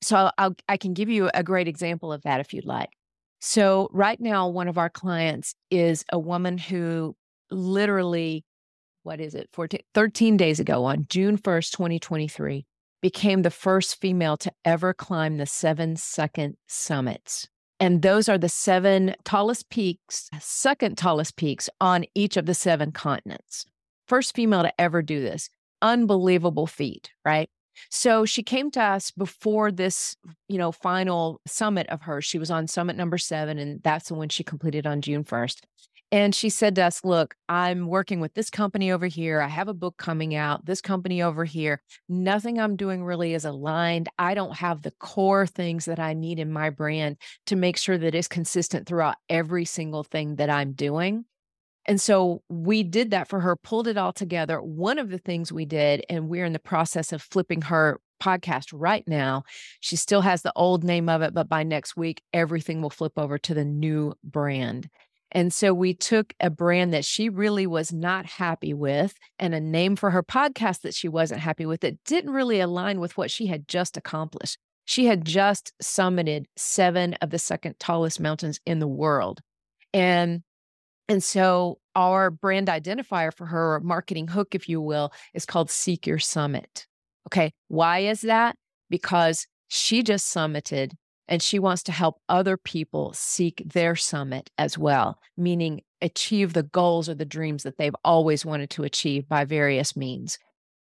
So 0.01 0.31
I'll, 0.37 0.55
I 0.67 0.77
can 0.77 0.93
give 0.93 1.09
you 1.09 1.29
a 1.33 1.43
great 1.43 1.67
example 1.67 2.11
of 2.11 2.23
that 2.23 2.39
if 2.39 2.53
you'd 2.53 2.65
like. 2.65 2.89
So, 3.43 3.89
right 3.91 4.21
now, 4.21 4.47
one 4.47 4.67
of 4.67 4.77
our 4.77 4.89
clients 4.89 5.55
is 5.71 6.05
a 6.13 6.19
woman 6.19 6.59
who 6.59 7.15
literally, 7.49 8.45
what 9.01 9.19
is 9.19 9.33
it, 9.33 9.49
14, 9.51 9.81
13 9.95 10.37
days 10.37 10.59
ago 10.59 10.85
on 10.85 11.07
June 11.09 11.39
1st, 11.39 11.71
2023, 11.71 12.67
became 13.01 13.41
the 13.41 13.49
first 13.49 13.99
female 13.99 14.37
to 14.37 14.51
ever 14.63 14.93
climb 14.93 15.37
the 15.37 15.47
seven 15.47 15.95
second 15.95 16.55
summits. 16.67 17.49
And 17.79 18.03
those 18.03 18.29
are 18.29 18.37
the 18.37 18.47
seven 18.47 19.15
tallest 19.23 19.71
peaks, 19.71 20.29
second 20.39 20.99
tallest 20.99 21.35
peaks 21.35 21.67
on 21.81 22.05
each 22.13 22.37
of 22.37 22.45
the 22.45 22.53
seven 22.53 22.91
continents. 22.91 23.65
First 24.07 24.35
female 24.35 24.61
to 24.61 24.73
ever 24.79 25.01
do 25.01 25.19
this. 25.19 25.49
Unbelievable 25.81 26.67
feat, 26.67 27.09
right? 27.25 27.49
So 27.89 28.25
she 28.25 28.43
came 28.43 28.71
to 28.71 28.81
us 28.81 29.11
before 29.11 29.71
this, 29.71 30.15
you 30.47 30.57
know, 30.57 30.71
final 30.71 31.41
summit 31.45 31.87
of 31.89 32.01
hers. 32.01 32.25
She 32.25 32.39
was 32.39 32.51
on 32.51 32.67
summit 32.67 32.95
number 32.95 33.17
seven, 33.17 33.57
and 33.57 33.81
that's 33.83 34.09
the 34.09 34.15
one 34.15 34.29
she 34.29 34.43
completed 34.43 34.85
on 34.85 35.01
June 35.01 35.23
1st. 35.23 35.61
And 36.13 36.35
she 36.35 36.49
said 36.49 36.75
to 36.75 36.83
us, 36.83 37.05
Look, 37.05 37.35
I'm 37.47 37.87
working 37.87 38.19
with 38.19 38.33
this 38.33 38.49
company 38.49 38.91
over 38.91 39.07
here. 39.07 39.39
I 39.39 39.47
have 39.47 39.69
a 39.69 39.73
book 39.73 39.95
coming 39.97 40.35
out, 40.35 40.65
this 40.65 40.81
company 40.81 41.21
over 41.21 41.45
here. 41.45 41.81
Nothing 42.09 42.59
I'm 42.59 42.75
doing 42.75 43.03
really 43.03 43.33
is 43.33 43.45
aligned. 43.45 44.09
I 44.19 44.33
don't 44.33 44.57
have 44.57 44.81
the 44.81 44.91
core 44.91 45.47
things 45.47 45.85
that 45.85 45.99
I 45.99 46.13
need 46.13 46.39
in 46.39 46.51
my 46.51 46.69
brand 46.69 47.15
to 47.45 47.55
make 47.55 47.77
sure 47.77 47.97
that 47.97 48.13
it's 48.13 48.27
consistent 48.27 48.87
throughout 48.87 49.15
every 49.29 49.63
single 49.63 50.03
thing 50.03 50.35
that 50.35 50.49
I'm 50.49 50.73
doing. 50.73 51.23
And 51.87 51.99
so 51.99 52.43
we 52.49 52.83
did 52.83 53.11
that 53.11 53.27
for 53.27 53.39
her, 53.39 53.55
pulled 53.55 53.87
it 53.87 53.97
all 53.97 54.13
together. 54.13 54.61
One 54.61 54.99
of 54.99 55.09
the 55.09 55.17
things 55.17 55.51
we 55.51 55.65
did, 55.65 56.05
and 56.09 56.29
we're 56.29 56.45
in 56.45 56.53
the 56.53 56.59
process 56.59 57.11
of 57.11 57.21
flipping 57.21 57.63
her 57.63 57.99
podcast 58.21 58.67
right 58.71 59.03
now. 59.07 59.43
She 59.79 59.95
still 59.95 60.21
has 60.21 60.43
the 60.43 60.53
old 60.55 60.83
name 60.83 61.09
of 61.09 61.21
it, 61.21 61.33
but 61.33 61.49
by 61.49 61.63
next 61.63 61.97
week, 61.97 62.21
everything 62.33 62.81
will 62.81 62.91
flip 62.91 63.13
over 63.17 63.37
to 63.39 63.53
the 63.53 63.65
new 63.65 64.13
brand. 64.23 64.89
And 65.31 65.53
so 65.53 65.73
we 65.73 65.93
took 65.93 66.33
a 66.39 66.49
brand 66.49 66.93
that 66.93 67.05
she 67.05 67.29
really 67.29 67.65
was 67.65 67.93
not 67.93 68.25
happy 68.25 68.73
with 68.73 69.15
and 69.39 69.55
a 69.55 69.61
name 69.61 69.95
for 69.95 70.11
her 70.11 70.23
podcast 70.23 70.81
that 70.81 70.93
she 70.93 71.07
wasn't 71.07 71.39
happy 71.39 71.65
with 71.65 71.81
that 71.81 72.03
didn't 72.03 72.31
really 72.31 72.59
align 72.59 72.99
with 72.99 73.17
what 73.17 73.31
she 73.31 73.47
had 73.47 73.67
just 73.67 73.95
accomplished. 73.95 74.57
She 74.83 75.05
had 75.05 75.23
just 75.23 75.73
summited 75.81 76.45
seven 76.57 77.13
of 77.21 77.29
the 77.29 77.39
second 77.39 77.75
tallest 77.79 78.19
mountains 78.19 78.59
in 78.65 78.79
the 78.79 78.87
world. 78.87 79.39
And 79.93 80.43
and 81.07 81.23
so 81.23 81.79
our 81.95 82.31
brand 82.31 82.67
identifier 82.67 83.33
for 83.33 83.45
her 83.45 83.79
marketing 83.81 84.27
hook, 84.27 84.55
if 84.55 84.69
you 84.69 84.81
will, 84.81 85.11
is 85.33 85.45
called 85.45 85.69
Seek 85.69 86.07
Your 86.07 86.19
Summit. 86.19 86.87
Okay. 87.27 87.51
Why 87.67 87.99
is 87.99 88.21
that? 88.21 88.55
Because 88.89 89.47
she 89.67 90.03
just 90.03 90.33
summited 90.33 90.91
and 91.27 91.41
she 91.41 91.59
wants 91.59 91.83
to 91.83 91.91
help 91.91 92.21
other 92.27 92.57
people 92.57 93.13
seek 93.13 93.63
their 93.65 93.95
summit 93.95 94.49
as 94.57 94.77
well, 94.77 95.19
meaning 95.37 95.81
achieve 96.01 96.53
the 96.53 96.63
goals 96.63 97.07
or 97.07 97.13
the 97.13 97.25
dreams 97.25 97.63
that 97.63 97.77
they've 97.77 97.95
always 98.03 98.45
wanted 98.45 98.69
to 98.71 98.83
achieve 98.83 99.29
by 99.29 99.45
various 99.45 99.95
means. 99.95 100.37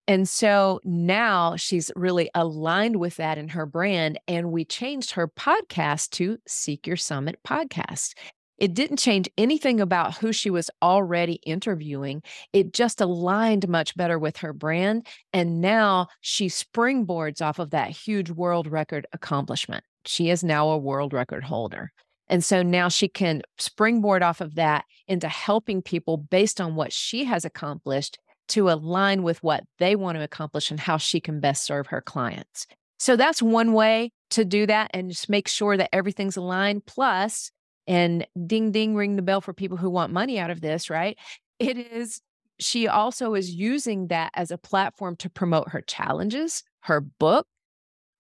And 0.09 0.29
so 0.29 0.81
now 0.83 1.55
she's 1.55 1.93
really 1.95 2.31
aligned 2.35 2.97
with 2.97 3.17
that 3.17 3.39
in 3.39 3.49
her 3.51 3.65
brand. 3.65 4.19
And 4.27 4.51
we 4.51 4.65
changed 4.65 5.13
her 5.13 5.29
podcast 5.29 6.11
to 6.13 6.39
Seek 6.49 6.85
Your 6.85 6.97
Summit 6.97 7.39
Podcast. 7.47 8.15
It 8.61 8.75
didn't 8.75 8.99
change 8.99 9.29
anything 9.39 9.81
about 9.81 10.19
who 10.19 10.33
she 10.33 10.51
was 10.51 10.71
already 10.83 11.41
interviewing. 11.47 12.23
It 12.53 12.75
just 12.75 13.01
aligned 13.01 13.69
much 13.69 13.97
better 13.97 14.19
with 14.19 14.37
her 14.39 14.53
brand. 14.53 15.07
And 15.33 15.63
now 15.63 16.09
she 16.21 16.49
springboards 16.49 17.41
off 17.41 17.59
of 17.59 17.71
that 17.71 17.91
huge 17.91 18.31
world 18.31 18.67
record 18.67 19.07
accomplishment. 19.13 19.83
She 20.05 20.29
is 20.29 20.45
now 20.45 20.69
a 20.69 20.79
world 20.79 21.15
record 21.15 21.43
holder. 21.43 21.91
And 22.29 22.45
so 22.45 22.63
now 22.63 22.89
she 22.89 23.09
can 23.09 23.43
springboard 23.59 24.23
off 24.23 24.41
of 24.41 24.55
that 24.55 24.85
into 25.09 25.27
helping 25.29 25.83
people 25.83 26.19
based 26.19 26.61
on 26.61 26.77
what 26.77 26.93
she 26.93 27.25
has 27.25 27.45
accomplished 27.45 28.19
to 28.49 28.69
align 28.69 29.23
with 29.23 29.43
what 29.43 29.65
they 29.79 29.97
want 29.97 30.19
to 30.19 30.25
accomplish 30.25 30.71
and 30.71 30.79
how 30.79 30.97
she 30.97 31.21
can 31.21 31.41
best 31.41 31.65
serve 31.65 31.89
her 31.89 32.01
clients. 32.01 32.67
So 32.99 33.17
that's 33.17 33.41
one 33.41 33.73
way 33.73 34.13
to 34.31 34.45
do 34.45 34.67
that 34.67 34.91
and 34.93 35.11
just 35.11 35.31
make 35.31 35.49
sure 35.49 35.77
that 35.77 35.89
everything's 35.93 36.37
aligned. 36.37 36.85
Plus, 36.85 37.51
and 37.87 38.27
ding, 38.47 38.73
ding, 38.73 38.95
ring 38.95 39.17
the 39.17 39.23
bell 39.23 39.41
for 39.41 39.53
people 39.53 39.77
who 39.77 39.91
want 39.91 40.13
money 40.13 40.39
out 40.39 40.51
of 40.51 40.61
this, 40.61 40.91
right? 40.91 41.19
It 41.59 41.77
is, 41.77 42.21
she 42.59 42.89
also 42.89 43.35
is 43.35 43.55
using 43.55 44.09
that 44.09 44.31
as 44.35 44.51
a 44.51 44.59
platform 44.59 45.17
to 45.17 45.31
promote 45.31 45.71
her 45.71 45.81
challenges, 45.81 46.63
her 46.81 47.01
book, 47.01 47.47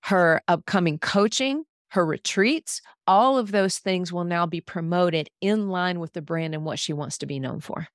her 0.05 0.43
upcoming 0.49 0.99
coaching, 0.99 1.65
her 1.91 2.07
retreats. 2.07 2.81
All 3.07 3.39
of 3.39 3.53
those 3.53 3.79
things 3.79 4.13
will 4.13 4.25
now 4.25 4.47
be 4.47 4.61
promoted 4.61 5.29
in 5.41 5.69
line 5.69 6.01
with 6.01 6.13
the 6.13 6.23
brand 6.23 6.55
and 6.55 6.65
what 6.65 6.79
she 6.79 6.93
wants 6.93 7.19
to 7.19 7.27
be 7.27 7.39
known 7.39 7.61
for. 7.61 7.89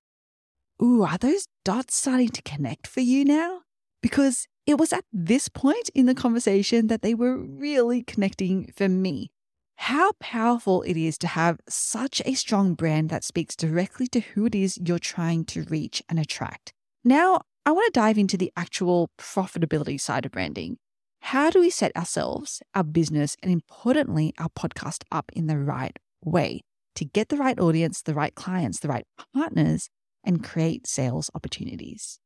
Ooh, 0.81 1.03
are 1.03 1.17
those 1.17 1.47
dots 1.63 1.95
starting 1.95 2.29
to 2.29 2.41
connect 2.41 2.85
for 2.85 2.99
you 2.99 3.23
now? 3.23 3.61
Because 4.01 4.47
it 4.67 4.77
was 4.77 4.91
at 4.91 5.05
this 5.13 5.47
point 5.47 5.89
in 5.95 6.05
the 6.05 6.15
conversation 6.15 6.87
that 6.87 7.01
they 7.01 7.13
were 7.13 7.37
really 7.37 8.03
connecting 8.03 8.71
for 8.75 8.89
me. 8.89 9.31
How 9.77 10.13
powerful 10.19 10.81
it 10.83 10.97
is 10.97 11.17
to 11.19 11.27
have 11.27 11.59
such 11.67 12.21
a 12.25 12.33
strong 12.33 12.73
brand 12.73 13.09
that 13.09 13.23
speaks 13.23 13.55
directly 13.55 14.07
to 14.07 14.21
who 14.21 14.45
it 14.45 14.55
is 14.55 14.79
you're 14.81 14.99
trying 14.99 15.45
to 15.45 15.63
reach 15.63 16.01
and 16.09 16.17
attract. 16.17 16.73
Now, 17.03 17.41
I 17.65 17.71
want 17.71 17.93
to 17.93 17.99
dive 17.99 18.17
into 18.17 18.37
the 18.37 18.51
actual 18.55 19.09
profitability 19.19 19.99
side 19.99 20.25
of 20.25 20.31
branding. 20.31 20.77
How 21.19 21.49
do 21.49 21.59
we 21.59 21.69
set 21.69 21.95
ourselves, 21.95 22.61
our 22.73 22.83
business, 22.83 23.35
and 23.41 23.51
importantly, 23.51 24.33
our 24.37 24.49
podcast 24.49 25.03
up 25.11 25.31
in 25.33 25.47
the 25.47 25.57
right 25.57 25.97
way 26.23 26.61
to 26.95 27.05
get 27.05 27.29
the 27.29 27.37
right 27.37 27.59
audience, 27.59 28.01
the 28.01 28.13
right 28.13 28.33
clients, 28.35 28.79
the 28.79 28.87
right 28.87 29.05
partners, 29.33 29.89
and 30.23 30.43
create 30.43 30.87
sales 30.87 31.29
opportunities? 31.35 32.19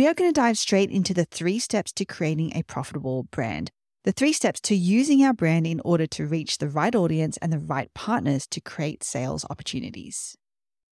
We 0.00 0.06
are 0.06 0.14
going 0.14 0.32
to 0.32 0.40
dive 0.40 0.56
straight 0.56 0.90
into 0.90 1.12
the 1.12 1.26
three 1.26 1.58
steps 1.58 1.92
to 1.92 2.06
creating 2.06 2.56
a 2.56 2.62
profitable 2.62 3.24
brand. 3.24 3.70
The 4.04 4.12
three 4.12 4.32
steps 4.32 4.58
to 4.62 4.74
using 4.74 5.22
our 5.22 5.34
brand 5.34 5.66
in 5.66 5.78
order 5.84 6.06
to 6.06 6.24
reach 6.24 6.56
the 6.56 6.70
right 6.70 6.94
audience 6.94 7.36
and 7.42 7.52
the 7.52 7.58
right 7.58 7.92
partners 7.92 8.46
to 8.46 8.62
create 8.62 9.04
sales 9.04 9.44
opportunities. 9.50 10.38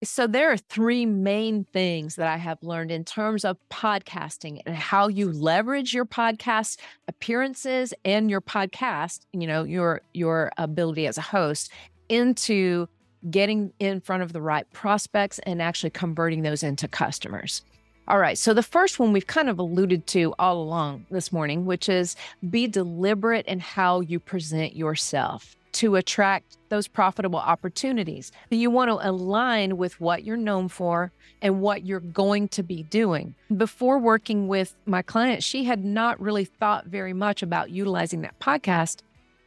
So, 0.04 0.26
there 0.26 0.52
are 0.52 0.58
three 0.58 1.06
main 1.06 1.64
things 1.64 2.16
that 2.16 2.28
I 2.28 2.36
have 2.36 2.62
learned 2.62 2.90
in 2.90 3.02
terms 3.02 3.46
of 3.46 3.56
podcasting 3.70 4.60
and 4.66 4.76
how 4.76 5.08
you 5.08 5.32
leverage 5.32 5.94
your 5.94 6.04
podcast 6.04 6.78
appearances 7.08 7.94
and 8.04 8.28
your 8.30 8.42
podcast, 8.42 9.20
you 9.32 9.46
know, 9.46 9.64
your 9.64 10.02
your 10.12 10.52
ability 10.58 11.06
as 11.06 11.16
a 11.16 11.22
host 11.22 11.72
into 12.10 12.86
getting 13.30 13.72
in 13.78 14.02
front 14.02 14.22
of 14.22 14.34
the 14.34 14.42
right 14.42 14.70
prospects 14.74 15.38
and 15.44 15.62
actually 15.62 15.88
converting 15.88 16.42
those 16.42 16.62
into 16.62 16.86
customers. 16.86 17.62
All 18.08 18.18
right. 18.18 18.38
So 18.38 18.54
the 18.54 18.62
first 18.62 18.98
one 18.98 19.12
we've 19.12 19.26
kind 19.26 19.50
of 19.50 19.58
alluded 19.58 20.06
to 20.08 20.34
all 20.38 20.62
along 20.62 21.04
this 21.10 21.30
morning, 21.30 21.66
which 21.66 21.90
is 21.90 22.16
be 22.48 22.66
deliberate 22.66 23.44
in 23.44 23.60
how 23.60 24.00
you 24.00 24.18
present 24.18 24.74
yourself 24.74 25.54
to 25.72 25.96
attract 25.96 26.56
those 26.70 26.88
profitable 26.88 27.38
opportunities. 27.38 28.32
You 28.48 28.70
want 28.70 28.88
to 28.88 29.06
align 29.06 29.76
with 29.76 30.00
what 30.00 30.24
you're 30.24 30.38
known 30.38 30.68
for 30.68 31.12
and 31.42 31.60
what 31.60 31.84
you're 31.84 32.00
going 32.00 32.48
to 32.48 32.62
be 32.62 32.82
doing. 32.84 33.34
Before 33.54 33.98
working 33.98 34.48
with 34.48 34.74
my 34.86 35.02
client, 35.02 35.42
she 35.42 35.64
had 35.64 35.84
not 35.84 36.18
really 36.18 36.46
thought 36.46 36.86
very 36.86 37.12
much 37.12 37.42
about 37.42 37.68
utilizing 37.68 38.22
that 38.22 38.40
podcast 38.40 39.02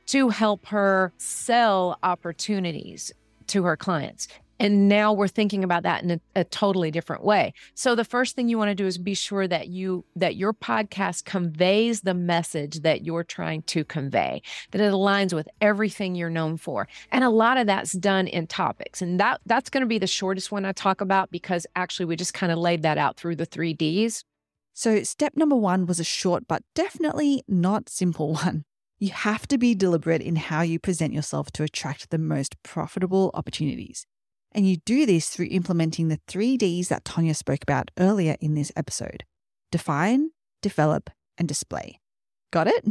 to 0.06 0.30
help 0.30 0.68
her 0.68 1.12
sell 1.18 1.98
opportunities 2.04 3.12
to 3.48 3.64
her 3.64 3.76
clients. 3.76 4.28
And 4.62 4.88
now 4.88 5.12
we're 5.12 5.28
thinking 5.28 5.64
about 5.64 5.82
that 5.84 6.04
in 6.04 6.12
a, 6.12 6.20
a, 6.36 6.44
totally 6.44 6.92
different 6.92 7.24
way. 7.24 7.52
So 7.74 7.96
the 7.96 8.06
first 8.06 8.36
thing 8.36 8.48
you 8.48 8.60
want 8.60 8.70
to 8.70 8.76
do 8.76 8.86
is 8.86 9.00
be 9.00 9.16
sure 9.16 9.48
that 9.48 9.70
you 9.70 10.06
that 10.16 10.36
your 10.36 10.54
podcast 10.54 11.26
conveys 11.26 12.02
the 12.02 12.14
message 12.14 12.82
that 12.82 13.04
you're 13.04 13.24
trying 13.24 13.64
to 13.64 13.84
convey, 13.84 14.44
that 14.70 14.80
it 14.80 14.94
aligns 14.94 15.34
with 15.34 15.50
everything 15.62 16.14
you're 16.14 16.30
known 16.30 16.58
for. 16.58 16.88
And 17.12 17.24
a 17.24 17.32
lot 17.32 17.58
of 17.58 17.66
that's 17.66 17.94
done 17.94 18.28
in 18.28 18.46
topics. 18.46 19.02
And 19.02 19.20
that 19.20 19.42
that's 19.48 19.72
going 19.72 19.82
to 19.82 19.88
be 19.88 19.98
the 19.98 20.06
shortest 20.06 20.52
one 20.52 20.64
I 20.64 20.74
talk 20.74 21.02
about 21.02 21.32
because 21.32 21.66
actually 21.76 22.06
we 22.06 22.16
just 22.16 22.36
kind 22.36 22.52
of 22.52 22.60
laid 22.60 22.84
that 22.84 23.00
out 23.00 23.18
through 23.18 23.38
the 23.38 23.46
3 23.46 23.74
Ds. 23.74 24.24
So 24.74 25.02
step 25.02 25.36
number 25.36 25.56
1 25.56 25.88
was 25.88 26.00
a 26.00 26.04
short 26.04 26.48
but 26.48 26.62
definitely 26.76 27.44
not 27.48 27.90
simple 27.90 28.34
one. 28.46 28.66
You 29.00 29.10
have 29.10 29.48
to 29.48 29.58
be 29.58 29.74
deliberate 29.74 30.22
in 30.22 30.36
how 30.36 30.62
you 30.62 30.78
present 30.78 31.14
yourself 31.14 31.50
to 31.54 31.64
attract 31.64 32.12
the 32.12 32.20
most 32.20 32.62
profitable 32.62 33.32
opportunities. 33.34 34.06
And 34.54 34.68
you 34.68 34.78
do 34.86 35.06
this 35.06 35.30
through 35.30 35.48
implementing 35.50 36.10
the 36.10 36.20
three 36.28 36.58
Ds 36.58 36.90
that 36.90 37.06
Tonya 37.06 37.36
spoke 37.36 37.64
about 37.64 37.92
earlier 37.98 38.36
in 38.42 38.56
this 38.56 38.72
episode 38.76 39.24
define, 39.72 40.32
develop, 40.62 41.10
and 41.38 41.48
display. 41.48 42.00
Got 42.52 42.68
it? 42.68 42.86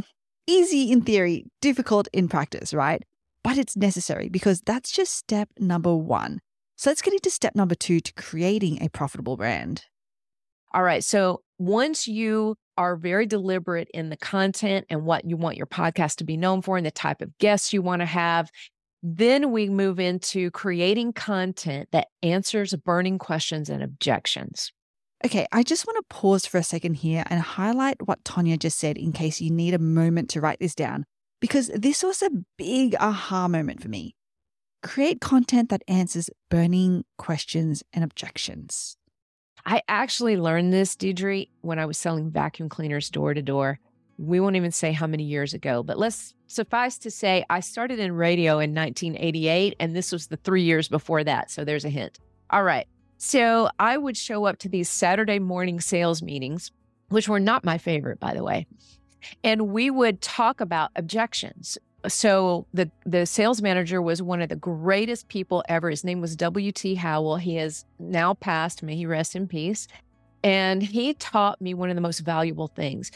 Easy 0.47 0.91
in 0.91 1.03
theory, 1.03 1.45
difficult 1.61 2.07
in 2.11 2.27
practice, 2.27 2.73
right? 2.73 3.03
But 3.43 3.59
it's 3.59 3.77
necessary 3.77 4.29
because 4.29 4.61
that's 4.61 4.91
just 4.91 5.13
step 5.13 5.49
number 5.59 5.95
one. 5.95 6.39
So 6.75 6.89
let's 6.89 7.03
get 7.03 7.13
into 7.13 7.29
step 7.29 7.53
number 7.55 7.75
two 7.75 7.99
to 7.99 8.13
creating 8.13 8.81
a 8.81 8.89
profitable 8.89 9.37
brand. 9.37 9.85
All 10.73 10.81
right. 10.81 11.03
So 11.03 11.41
once 11.59 12.07
you 12.07 12.55
are 12.77 12.95
very 12.95 13.27
deliberate 13.27 13.89
in 13.93 14.09
the 14.09 14.17
content 14.17 14.87
and 14.89 15.05
what 15.05 15.25
you 15.25 15.37
want 15.37 15.57
your 15.57 15.67
podcast 15.67 16.15
to 16.15 16.23
be 16.23 16.37
known 16.37 16.63
for 16.63 16.77
and 16.77 16.85
the 16.85 16.91
type 16.91 17.21
of 17.21 17.37
guests 17.37 17.71
you 17.73 17.83
want 17.83 17.99
to 18.01 18.05
have, 18.07 18.49
then 19.03 19.51
we 19.51 19.69
move 19.69 19.99
into 19.99 20.51
creating 20.51 21.13
content 21.13 21.89
that 21.91 22.09
answers 22.21 22.75
burning 22.75 23.17
questions 23.17 23.69
and 23.69 23.81
objections. 23.81 24.71
Okay, 25.25 25.47
I 25.51 25.63
just 25.63 25.85
want 25.85 25.97
to 25.97 26.15
pause 26.15 26.45
for 26.45 26.57
a 26.57 26.63
second 26.63 26.95
here 26.95 27.23
and 27.27 27.41
highlight 27.41 28.07
what 28.07 28.23
Tonya 28.23 28.57
just 28.57 28.79
said 28.79 28.97
in 28.97 29.11
case 29.11 29.41
you 29.41 29.51
need 29.51 29.73
a 29.73 29.79
moment 29.79 30.29
to 30.31 30.41
write 30.41 30.59
this 30.59 30.75
down, 30.75 31.05
because 31.39 31.69
this 31.75 32.03
was 32.03 32.21
a 32.21 32.31
big 32.57 32.95
aha 32.99 33.47
moment 33.47 33.81
for 33.81 33.89
me. 33.89 34.15
Create 34.81 35.21
content 35.21 35.69
that 35.69 35.83
answers 35.87 36.29
burning 36.49 37.03
questions 37.17 37.83
and 37.93 38.03
objections. 38.03 38.97
I 39.63 39.83
actually 39.87 40.37
learned 40.37 40.73
this, 40.73 40.95
Deidre, 40.95 41.49
when 41.61 41.77
I 41.77 41.85
was 41.85 41.99
selling 41.99 42.31
vacuum 42.31 42.67
cleaners 42.67 43.11
door 43.11 43.35
to 43.35 43.43
door 43.43 43.79
we 44.21 44.39
won't 44.39 44.55
even 44.55 44.71
say 44.71 44.91
how 44.91 45.07
many 45.07 45.23
years 45.23 45.53
ago, 45.53 45.81
but 45.81 45.97
let's 45.97 46.35
suffice 46.45 46.97
to 46.99 47.09
say, 47.09 47.43
I 47.49 47.59
started 47.59 47.97
in 47.97 48.11
radio 48.13 48.59
in 48.59 48.75
1988, 48.75 49.75
and 49.79 49.95
this 49.95 50.11
was 50.11 50.27
the 50.27 50.37
three 50.37 50.61
years 50.61 50.87
before 50.87 51.23
that. 51.23 51.49
So 51.49 51.65
there's 51.65 51.85
a 51.85 51.89
hint. 51.89 52.19
All 52.51 52.63
right. 52.63 52.85
So 53.17 53.69
I 53.79 53.97
would 53.97 54.15
show 54.15 54.45
up 54.45 54.59
to 54.59 54.69
these 54.69 54.89
Saturday 54.89 55.39
morning 55.39 55.79
sales 55.79 56.21
meetings, 56.21 56.71
which 57.09 57.27
were 57.27 57.39
not 57.39 57.63
my 57.63 57.79
favorite, 57.79 58.19
by 58.19 58.33
the 58.33 58.43
way. 58.43 58.67
And 59.43 59.69
we 59.69 59.89
would 59.89 60.21
talk 60.21 60.61
about 60.61 60.91
objections. 60.95 61.77
so 62.07 62.65
the 62.73 62.89
the 63.05 63.27
sales 63.27 63.61
manager 63.61 64.01
was 64.01 64.21
one 64.21 64.41
of 64.41 64.49
the 64.49 64.55
greatest 64.55 65.27
people 65.27 65.63
ever. 65.69 65.89
His 65.89 66.03
name 66.03 66.19
was 66.19 66.35
W.T. 66.35 66.95
Howell. 66.95 67.37
He 67.37 67.55
has 67.55 67.85
now 67.99 68.33
passed. 68.33 68.81
May 68.81 68.95
he 68.95 69.05
rest 69.05 69.35
in 69.35 69.47
peace. 69.47 69.87
And 70.43 70.81
he 70.81 71.13
taught 71.13 71.61
me 71.61 71.73
one 71.75 71.89
of 71.89 71.95
the 71.95 72.01
most 72.01 72.19
valuable 72.19 72.67
things. 72.67 73.11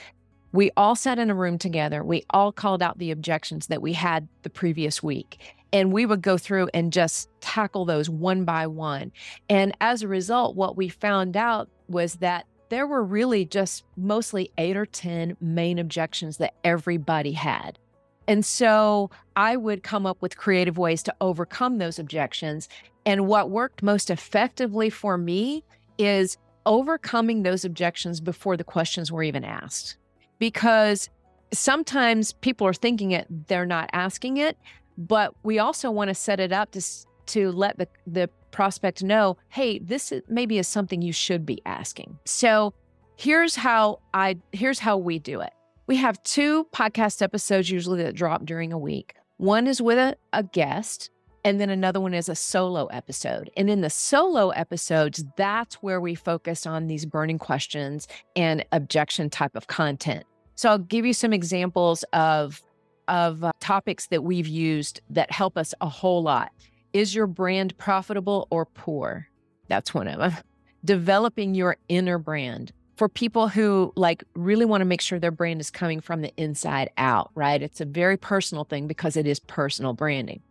We 0.55 0.71
all 0.77 0.95
sat 0.95 1.19
in 1.19 1.29
a 1.29 1.35
room 1.35 1.57
together. 1.57 2.01
We 2.01 2.23
all 2.29 2.53
called 2.53 2.81
out 2.81 2.97
the 2.97 3.11
objections 3.11 3.67
that 3.67 3.81
we 3.81 3.91
had 3.91 4.29
the 4.43 4.49
previous 4.49 5.03
week. 5.03 5.41
And 5.73 5.91
we 5.91 6.05
would 6.05 6.21
go 6.21 6.37
through 6.37 6.69
and 6.73 6.93
just 6.93 7.29
tackle 7.41 7.83
those 7.83 8.09
one 8.09 8.45
by 8.45 8.65
one. 8.65 9.11
And 9.49 9.75
as 9.81 10.01
a 10.01 10.07
result, 10.07 10.55
what 10.55 10.77
we 10.77 10.87
found 10.87 11.35
out 11.35 11.67
was 11.89 12.15
that 12.15 12.45
there 12.69 12.87
were 12.87 13.03
really 13.03 13.43
just 13.43 13.83
mostly 13.97 14.49
eight 14.57 14.77
or 14.77 14.85
10 14.85 15.35
main 15.41 15.77
objections 15.77 16.37
that 16.37 16.53
everybody 16.63 17.33
had. 17.33 17.77
And 18.25 18.45
so 18.45 19.11
I 19.35 19.57
would 19.57 19.83
come 19.83 20.05
up 20.05 20.21
with 20.21 20.37
creative 20.37 20.77
ways 20.77 21.03
to 21.03 21.15
overcome 21.19 21.79
those 21.79 21.99
objections. 21.99 22.69
And 23.05 23.27
what 23.27 23.49
worked 23.49 23.83
most 23.83 24.09
effectively 24.09 24.89
for 24.89 25.17
me 25.17 25.65
is 25.97 26.37
overcoming 26.65 27.43
those 27.43 27.65
objections 27.65 28.21
before 28.21 28.55
the 28.55 28.63
questions 28.63 29.11
were 29.11 29.21
even 29.21 29.43
asked. 29.43 29.97
Because 30.39 31.09
sometimes 31.53 32.33
people 32.33 32.67
are 32.67 32.73
thinking 32.73 33.11
it, 33.11 33.27
they're 33.47 33.65
not 33.65 33.89
asking 33.93 34.37
it, 34.37 34.57
but 34.97 35.33
we 35.43 35.59
also 35.59 35.91
want 35.91 36.09
to 36.09 36.15
set 36.15 36.39
it 36.39 36.51
up 36.51 36.71
to, 36.71 36.81
to 37.27 37.51
let 37.51 37.77
the, 37.77 37.87
the 38.07 38.29
prospect 38.51 39.03
know, 39.03 39.37
hey, 39.49 39.79
this 39.79 40.13
maybe 40.27 40.57
is 40.57 40.67
something 40.67 41.01
you 41.01 41.13
should 41.13 41.45
be 41.45 41.61
asking. 41.65 42.17
So 42.25 42.73
here's 43.17 43.55
how 43.55 43.99
I 44.13 44.37
here's 44.51 44.79
how 44.79 44.97
we 44.97 45.19
do 45.19 45.41
it. 45.41 45.51
We 45.87 45.97
have 45.97 46.21
two 46.23 46.65
podcast 46.73 47.21
episodes 47.21 47.69
usually 47.69 48.01
that 48.03 48.15
drop 48.15 48.45
during 48.45 48.73
a 48.73 48.77
week. 48.77 49.15
One 49.37 49.67
is 49.67 49.81
with 49.81 49.97
a, 49.97 50.15
a 50.33 50.43
guest, 50.43 51.11
and 51.45 51.61
then 51.61 51.69
another 51.69 52.01
one 52.01 52.15
is 52.15 52.27
a 52.27 52.33
solo 52.33 52.87
episode. 52.87 53.51
And 53.55 53.69
in 53.69 53.81
the 53.81 53.89
solo 53.91 54.49
episodes, 54.49 55.23
that's 55.37 55.75
where 55.75 56.01
we 56.01 56.15
focus 56.15 56.65
on 56.65 56.87
these 56.87 57.05
burning 57.05 57.37
questions 57.37 58.07
and 58.35 58.65
objection 58.71 59.29
type 59.29 59.55
of 59.55 59.67
content. 59.67 60.25
So 60.55 60.69
I'll 60.69 60.79
give 60.79 61.05
you 61.05 61.13
some 61.13 61.31
examples 61.31 62.03
of 62.11 62.61
of 63.07 63.43
uh, 63.43 63.51
topics 63.59 64.07
that 64.07 64.23
we've 64.23 64.47
used 64.47 64.99
that 65.11 65.31
help 65.31 65.59
us 65.59 65.75
a 65.79 65.87
whole 65.87 66.23
lot. 66.23 66.51
Is 66.91 67.13
your 67.13 67.27
brand 67.27 67.77
profitable 67.77 68.47
or 68.49 68.65
poor? 68.65 69.27
That's 69.67 69.93
one 69.93 70.07
of 70.07 70.17
them. 70.17 70.43
Developing 70.83 71.53
your 71.53 71.77
inner 71.87 72.17
brand 72.17 72.73
for 72.97 73.07
people 73.07 73.47
who 73.47 73.93
like 73.95 74.23
really 74.33 74.65
want 74.65 74.81
to 74.81 74.85
make 74.85 75.01
sure 75.01 75.19
their 75.19 75.29
brand 75.29 75.61
is 75.61 75.69
coming 75.69 76.01
from 76.01 76.21
the 76.21 76.33
inside 76.37 76.89
out, 76.97 77.29
right? 77.35 77.61
It's 77.61 77.81
a 77.81 77.85
very 77.85 78.17
personal 78.17 78.63
thing 78.63 78.87
because 78.87 79.15
it 79.15 79.27
is 79.27 79.39
personal 79.39 79.93
branding. 79.93 80.41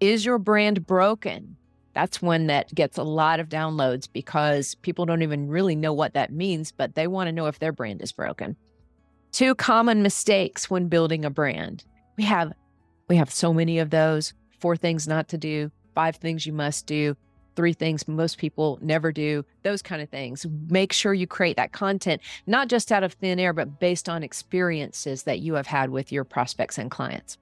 Is 0.00 0.24
your 0.24 0.38
brand 0.38 0.86
broken? 0.86 1.56
That's 1.92 2.22
one 2.22 2.46
that 2.46 2.74
gets 2.74 2.96
a 2.96 3.02
lot 3.02 3.38
of 3.38 3.50
downloads 3.50 4.08
because 4.10 4.74
people 4.76 5.04
don't 5.04 5.22
even 5.22 5.48
really 5.48 5.76
know 5.76 5.92
what 5.92 6.14
that 6.14 6.32
means, 6.32 6.72
but 6.72 6.94
they 6.94 7.06
want 7.06 7.28
to 7.28 7.32
know 7.32 7.46
if 7.46 7.58
their 7.58 7.72
brand 7.72 8.00
is 8.00 8.10
broken. 8.10 8.56
Two 9.32 9.54
common 9.54 10.02
mistakes 10.02 10.70
when 10.70 10.88
building 10.88 11.24
a 11.24 11.30
brand. 11.30 11.84
We 12.16 12.24
have 12.24 12.52
we 13.08 13.16
have 13.16 13.30
so 13.30 13.52
many 13.52 13.78
of 13.78 13.90
those. 13.90 14.32
Four 14.58 14.76
things 14.76 15.06
not 15.06 15.28
to 15.28 15.38
do, 15.38 15.70
five 15.94 16.16
things 16.16 16.46
you 16.46 16.52
must 16.52 16.86
do, 16.86 17.16
three 17.54 17.72
things 17.74 18.08
most 18.08 18.38
people 18.38 18.78
never 18.80 19.12
do, 19.12 19.44
those 19.64 19.82
kind 19.82 20.00
of 20.00 20.08
things. 20.08 20.46
Make 20.68 20.94
sure 20.94 21.12
you 21.12 21.26
create 21.26 21.56
that 21.56 21.72
content, 21.72 22.22
not 22.46 22.68
just 22.68 22.90
out 22.90 23.02
of 23.02 23.12
thin 23.14 23.38
air, 23.38 23.52
but 23.52 23.80
based 23.80 24.08
on 24.08 24.22
experiences 24.22 25.24
that 25.24 25.40
you 25.40 25.54
have 25.54 25.66
had 25.66 25.90
with 25.90 26.10
your 26.10 26.24
prospects 26.24 26.78
and 26.78 26.90
clients. 26.90 27.36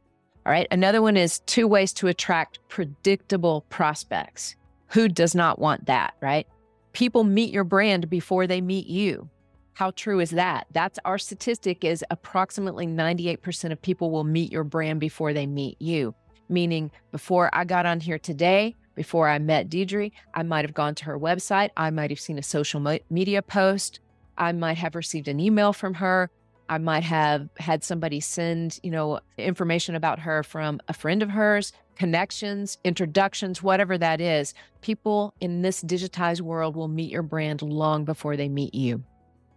All 0.48 0.52
right. 0.52 0.66
Another 0.70 1.02
one 1.02 1.18
is 1.18 1.40
two 1.40 1.68
ways 1.68 1.92
to 1.92 2.06
attract 2.06 2.58
predictable 2.70 3.66
prospects. 3.68 4.56
Who 4.86 5.06
does 5.06 5.34
not 5.34 5.58
want 5.58 5.84
that, 5.84 6.14
right? 6.22 6.46
People 6.94 7.22
meet 7.22 7.52
your 7.52 7.64
brand 7.64 8.08
before 8.08 8.46
they 8.46 8.62
meet 8.62 8.86
you. 8.86 9.28
How 9.74 9.90
true 9.90 10.20
is 10.20 10.30
that? 10.30 10.66
That's 10.72 10.98
our 11.04 11.18
statistic 11.18 11.84
is 11.84 12.02
approximately 12.10 12.86
98% 12.86 13.72
of 13.72 13.82
people 13.82 14.10
will 14.10 14.24
meet 14.24 14.50
your 14.50 14.64
brand 14.64 15.00
before 15.00 15.34
they 15.34 15.46
meet 15.46 15.76
you. 15.82 16.14
Meaning 16.48 16.92
before 17.12 17.50
I 17.52 17.66
got 17.66 17.84
on 17.84 18.00
here 18.00 18.18
today, 18.18 18.74
before 18.94 19.28
I 19.28 19.38
met 19.38 19.68
Deidre, 19.68 20.12
I 20.32 20.44
might 20.44 20.64
have 20.64 20.72
gone 20.72 20.94
to 20.94 21.04
her 21.04 21.18
website. 21.18 21.72
I 21.76 21.90
might 21.90 22.08
have 22.08 22.20
seen 22.20 22.38
a 22.38 22.42
social 22.42 22.80
media 23.10 23.42
post. 23.42 24.00
I 24.38 24.52
might 24.52 24.78
have 24.78 24.94
received 24.94 25.28
an 25.28 25.40
email 25.40 25.74
from 25.74 25.92
her. 25.92 26.30
I 26.68 26.78
might 26.78 27.02
have 27.04 27.48
had 27.58 27.82
somebody 27.82 28.20
send, 28.20 28.78
you 28.82 28.90
know, 28.90 29.20
information 29.36 29.94
about 29.94 30.18
her 30.20 30.42
from 30.42 30.80
a 30.88 30.92
friend 30.92 31.22
of 31.22 31.30
hers, 31.30 31.72
connections, 31.96 32.78
introductions, 32.84 33.62
whatever 33.62 33.96
that 33.98 34.20
is. 34.20 34.54
People 34.82 35.34
in 35.40 35.62
this 35.62 35.82
digitized 35.82 36.40
world 36.40 36.76
will 36.76 36.88
meet 36.88 37.10
your 37.10 37.22
brand 37.22 37.62
long 37.62 38.04
before 38.04 38.36
they 38.36 38.48
meet 38.48 38.74
you. 38.74 39.02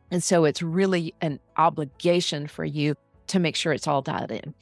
And 0.10 0.24
so 0.24 0.46
it's 0.46 0.62
really 0.62 1.14
an 1.22 1.40
obligation 1.58 2.48
for 2.48 2.66
you 2.66 2.96
to 3.28 3.40
make 3.40 3.56
sure 3.56 3.74
it's 3.74 3.88
all 3.88 4.02
dialed 4.02 4.32
in. 4.32 4.54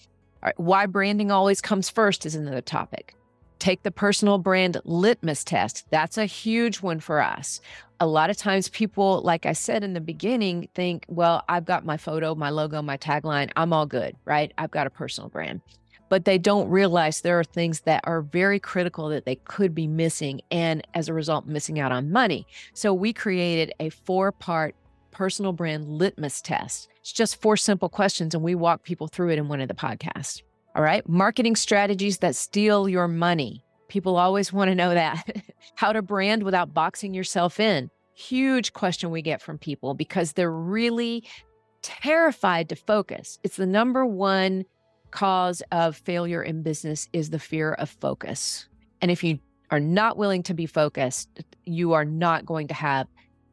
All 0.42 0.48
right, 0.48 0.60
why 0.60 0.86
branding 0.86 1.32
always 1.32 1.62
comes 1.62 1.90
first 1.90 2.26
is 2.26 2.36
another 2.36 2.62
topic 2.62 3.16
take 3.60 3.84
the 3.84 3.92
personal 3.92 4.38
brand 4.38 4.80
litmus 4.86 5.44
test. 5.44 5.86
That's 5.92 6.18
a 6.18 6.26
huge 6.26 6.78
one 6.78 7.02
for 7.02 7.22
us. 7.22 7.62
A 8.02 8.08
lot 8.08 8.30
of 8.30 8.38
times, 8.38 8.70
people, 8.70 9.22
like 9.24 9.46
I 9.46 9.54
said 9.54 9.84
in 9.84 9.94
the 9.94 10.02
beginning, 10.02 10.70
think, 10.74 11.06
well, 11.10 11.44
I've 11.50 11.66
got 11.66 11.86
my 11.86 11.98
photo, 11.98 12.34
my 12.34 12.50
logo, 12.50 12.82
my 12.82 12.98
tagline, 12.98 13.52
I'm 13.58 13.74
all 13.74 13.86
good, 13.86 14.16
right? 14.24 14.54
I've 14.58 14.72
got 14.72 14.88
a 14.88 14.90
personal 14.90 15.30
brand. 15.30 15.62
But 16.08 16.26
they 16.26 16.38
don't 16.38 16.70
realize 16.70 17.22
there 17.22 17.40
are 17.40 17.44
things 17.44 17.82
that 17.82 18.02
are 18.06 18.22
very 18.22 18.60
critical 18.60 19.10
that 19.10 19.26
they 19.26 19.36
could 19.36 19.76
be 19.76 19.86
missing, 19.86 20.42
and 20.50 20.86
as 20.94 21.10
a 21.10 21.14
result, 21.14 21.46
missing 21.46 21.80
out 21.80 21.92
on 21.92 22.12
money. 22.12 22.48
So, 22.74 22.94
we 22.94 23.12
created 23.12 23.74
a 23.80 23.90
four 23.90 24.32
part 24.32 24.76
personal 25.12 25.52
brand 25.52 25.86
litmus 25.90 26.42
test. 26.42 26.88
It's 27.02 27.12
just 27.12 27.42
four 27.42 27.58
simple 27.58 27.90
questions, 27.90 28.34
and 28.34 28.44
we 28.44 28.56
walk 28.56 28.84
people 28.84 29.08
through 29.08 29.32
it 29.32 29.38
in 29.38 29.50
one 29.50 29.60
of 29.60 29.68
the 29.68 29.74
podcasts. 29.74 30.42
All 30.76 30.84
right. 30.84 31.08
Marketing 31.10 31.56
strategies 31.56 32.20
that 32.20 32.36
steal 32.36 32.88
your 32.88 33.08
money. 33.08 33.66
People 33.90 34.18
always 34.18 34.54
want 34.54 34.70
to 34.70 34.76
know 34.76 34.94
that. 34.94 35.44
How 35.76 35.92
to 35.92 36.02
brand 36.02 36.44
without 36.44 36.74
boxing 36.74 37.14
yourself 37.14 37.60
in. 37.60 37.90
Huge 38.14 38.74
question 38.74 39.12
we 39.12 39.22
get 39.22 39.42
from 39.42 39.58
people 39.58 39.94
because 39.94 40.34
they're 40.34 40.52
really 40.52 41.24
terrified 41.82 42.70
to 42.70 42.76
focus. 42.76 43.40
It's 43.44 43.58
the 43.58 43.66
number 43.66 44.06
one 44.06 44.66
cause 45.12 45.64
of 45.72 45.98
failure 45.98 46.44
in 46.44 46.62
business 46.62 47.10
is 47.14 47.30
the 47.30 47.40
fear 47.40 47.74
of 47.74 47.90
focus. 47.90 48.68
And 49.02 49.10
if 49.10 49.24
you 49.24 49.40
are 49.72 49.80
not 49.80 50.18
willing 50.18 50.44
to 50.44 50.54
be 50.54 50.66
focused, 50.66 51.44
you 51.66 51.94
are 51.94 52.06
not 52.06 52.46
going 52.46 52.68
to 52.68 52.74
have 52.74 53.08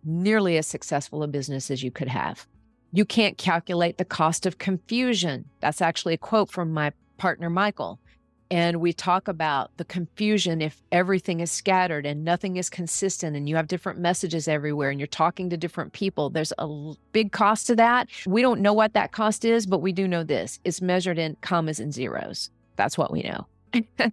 nearly 0.04 0.56
as 0.56 0.66
successful 0.66 1.22
a 1.22 1.28
business 1.28 1.70
as 1.70 1.82
you 1.82 1.90
could 1.90 2.08
have. 2.08 2.46
You 2.92 3.04
can't 3.04 3.36
calculate 3.36 3.98
the 3.98 4.04
cost 4.04 4.46
of 4.46 4.58
confusion. 4.58 5.46
That's 5.60 5.80
actually 5.80 6.14
a 6.14 6.18
quote 6.18 6.50
from 6.50 6.72
my 6.72 6.92
partner, 7.18 7.50
Michael. 7.50 8.00
And 8.50 8.80
we 8.80 8.92
talk 8.92 9.26
about 9.26 9.76
the 9.76 9.84
confusion 9.84 10.62
if 10.62 10.80
everything 10.92 11.40
is 11.40 11.50
scattered 11.50 12.06
and 12.06 12.24
nothing 12.24 12.56
is 12.56 12.70
consistent 12.70 13.36
and 13.36 13.48
you 13.48 13.56
have 13.56 13.66
different 13.66 13.98
messages 13.98 14.46
everywhere 14.46 14.90
and 14.90 15.00
you're 15.00 15.08
talking 15.08 15.50
to 15.50 15.56
different 15.56 15.92
people. 15.92 16.30
There's 16.30 16.52
a 16.58 16.92
big 17.10 17.32
cost 17.32 17.66
to 17.66 17.76
that. 17.76 18.08
We 18.24 18.42
don't 18.42 18.60
know 18.60 18.72
what 18.72 18.92
that 18.94 19.10
cost 19.10 19.44
is, 19.44 19.66
but 19.66 19.78
we 19.78 19.92
do 19.92 20.06
know 20.06 20.22
this 20.22 20.60
it's 20.64 20.80
measured 20.80 21.18
in 21.18 21.36
commas 21.40 21.80
and 21.80 21.92
zeros. 21.92 22.50
That's 22.76 22.96
what 22.96 23.10
we 23.10 23.22
know. 23.22 23.46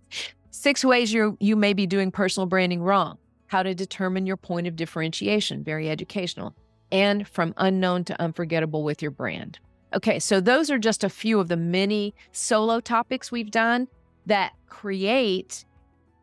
Six 0.49 0.83
ways 0.83 1.13
you 1.13 1.37
you 1.39 1.55
may 1.55 1.73
be 1.73 1.85
doing 1.85 2.11
personal 2.11 2.47
branding 2.47 2.81
wrong. 2.81 3.19
How 3.47 3.61
to 3.61 3.75
determine 3.75 4.25
your 4.25 4.37
point 4.37 4.65
of 4.65 4.75
differentiation, 4.75 5.63
very 5.63 5.91
educational. 5.91 6.55
And 6.91 7.27
from 7.27 7.53
unknown 7.57 8.03
to 8.05 8.21
unforgettable 8.21 8.83
with 8.83 9.01
your 9.01 9.11
brand. 9.11 9.59
Okay, 9.95 10.19
so 10.19 10.39
those 10.41 10.71
are 10.71 10.79
just 10.79 11.03
a 11.03 11.09
few 11.09 11.39
of 11.39 11.49
the 11.49 11.57
many 11.57 12.15
solo 12.31 12.79
topics 12.79 13.31
we've 13.31 13.51
done 13.51 13.87
that 14.25 14.53
create 14.67 15.65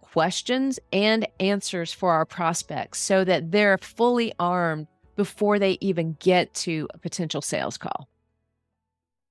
questions 0.00 0.80
and 0.92 1.26
answers 1.38 1.92
for 1.92 2.12
our 2.12 2.26
prospects 2.26 2.98
so 2.98 3.24
that 3.24 3.52
they're 3.52 3.78
fully 3.78 4.32
armed 4.38 4.88
before 5.16 5.58
they 5.58 5.78
even 5.80 6.16
get 6.18 6.52
to 6.54 6.88
a 6.94 6.98
potential 6.98 7.40
sales 7.42 7.76
call. 7.76 8.08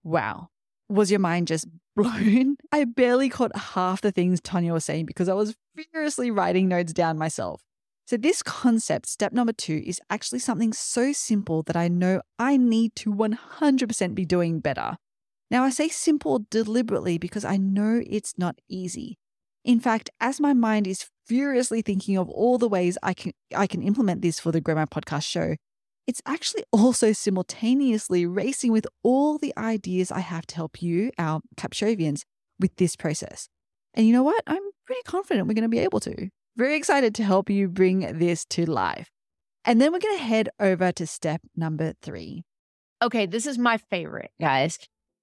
Wow. 0.04 0.50
Was 0.88 1.12
your 1.12 1.20
mind 1.20 1.48
just 1.48 1.68
blown? 1.96 2.56
I 2.72 2.86
barely 2.86 3.30
caught 3.30 3.56
half 3.56 4.02
the 4.02 4.12
things 4.12 4.40
Tonya 4.40 4.72
was 4.72 4.86
saying 4.86 5.06
because 5.06 5.28
I 5.28 5.34
was 5.34 5.56
furiously 5.92 6.32
writing 6.32 6.68
notes 6.68 6.94
down 6.94 7.18
myself. 7.18 7.62
So, 8.06 8.18
this 8.18 8.42
concept, 8.42 9.08
step 9.08 9.34
number 9.34 9.54
two, 9.54 9.84
is 9.86 10.02
actually 10.10 10.40
something 10.40 10.74
so 10.74 11.14
simple 11.14 11.62
that 11.64 11.76
I 11.76 11.90
know 11.90 12.22
I 12.40 12.58
need 12.58 12.96
to 12.96 13.14
100% 13.14 14.16
be 14.16 14.26
doing 14.26 14.62
better. 14.62 14.98
Now, 15.52 15.64
I 15.64 15.70
say 15.70 15.90
simple 15.90 16.46
deliberately 16.50 17.18
because 17.18 17.44
I 17.44 17.58
know 17.58 18.02
it's 18.06 18.36
not 18.38 18.60
easy. 18.68 19.18
In 19.66 19.80
fact, 19.80 20.10
as 20.20 20.40
my 20.40 20.54
mind 20.54 20.88
is 20.88 21.10
furiously 21.26 21.82
thinking 21.82 22.18
of 22.18 22.30
all 22.30 22.58
the 22.58 22.70
ways 22.70 22.98
I 23.04 23.14
can, 23.14 23.34
I 23.56 23.68
can 23.68 23.82
implement 23.82 24.22
this 24.22 24.40
for 24.40 24.52
the 24.52 24.62
My 24.66 24.86
Podcast 24.86 25.26
show, 25.26 25.56
it's 26.08 26.22
actually 26.26 26.64
also 26.72 27.14
simultaneously 27.14 28.26
racing 28.26 28.72
with 28.72 28.88
all 29.04 29.38
the 29.38 29.54
ideas 29.58 30.12
I 30.12 30.22
have 30.22 30.48
to 30.48 30.56
help 30.56 30.82
you, 30.82 31.12
our 31.18 31.42
Capshovians, 31.58 32.22
with 32.60 32.76
this 32.78 32.96
process. 32.96 33.48
And 33.94 34.06
you 34.06 34.14
know 34.14 34.24
what? 34.24 34.44
I'm 34.48 34.64
pretty 34.86 35.02
confident 35.06 35.48
we're 35.48 35.54
going 35.54 35.64
to 35.64 35.70
be 35.70 35.80
able 35.80 36.00
to. 36.02 36.30
Very 36.58 36.76
excited 36.76 37.16
to 37.16 37.24
help 37.24 37.50
you 37.50 37.68
bring 37.68 38.18
this 38.18 38.46
to 38.46 38.66
life. 38.66 39.10
And 39.66 39.80
then 39.80 39.92
we're 39.92 40.00
going 40.00 40.18
to 40.18 40.24
head 40.24 40.50
over 40.60 40.92
to 40.94 41.06
step 41.06 41.42
number 41.56 41.94
three. 42.02 42.44
Okay, 43.02 43.26
this 43.26 43.46
is 43.46 43.58
my 43.58 43.78
favorite, 43.78 44.32
guys. 44.42 44.78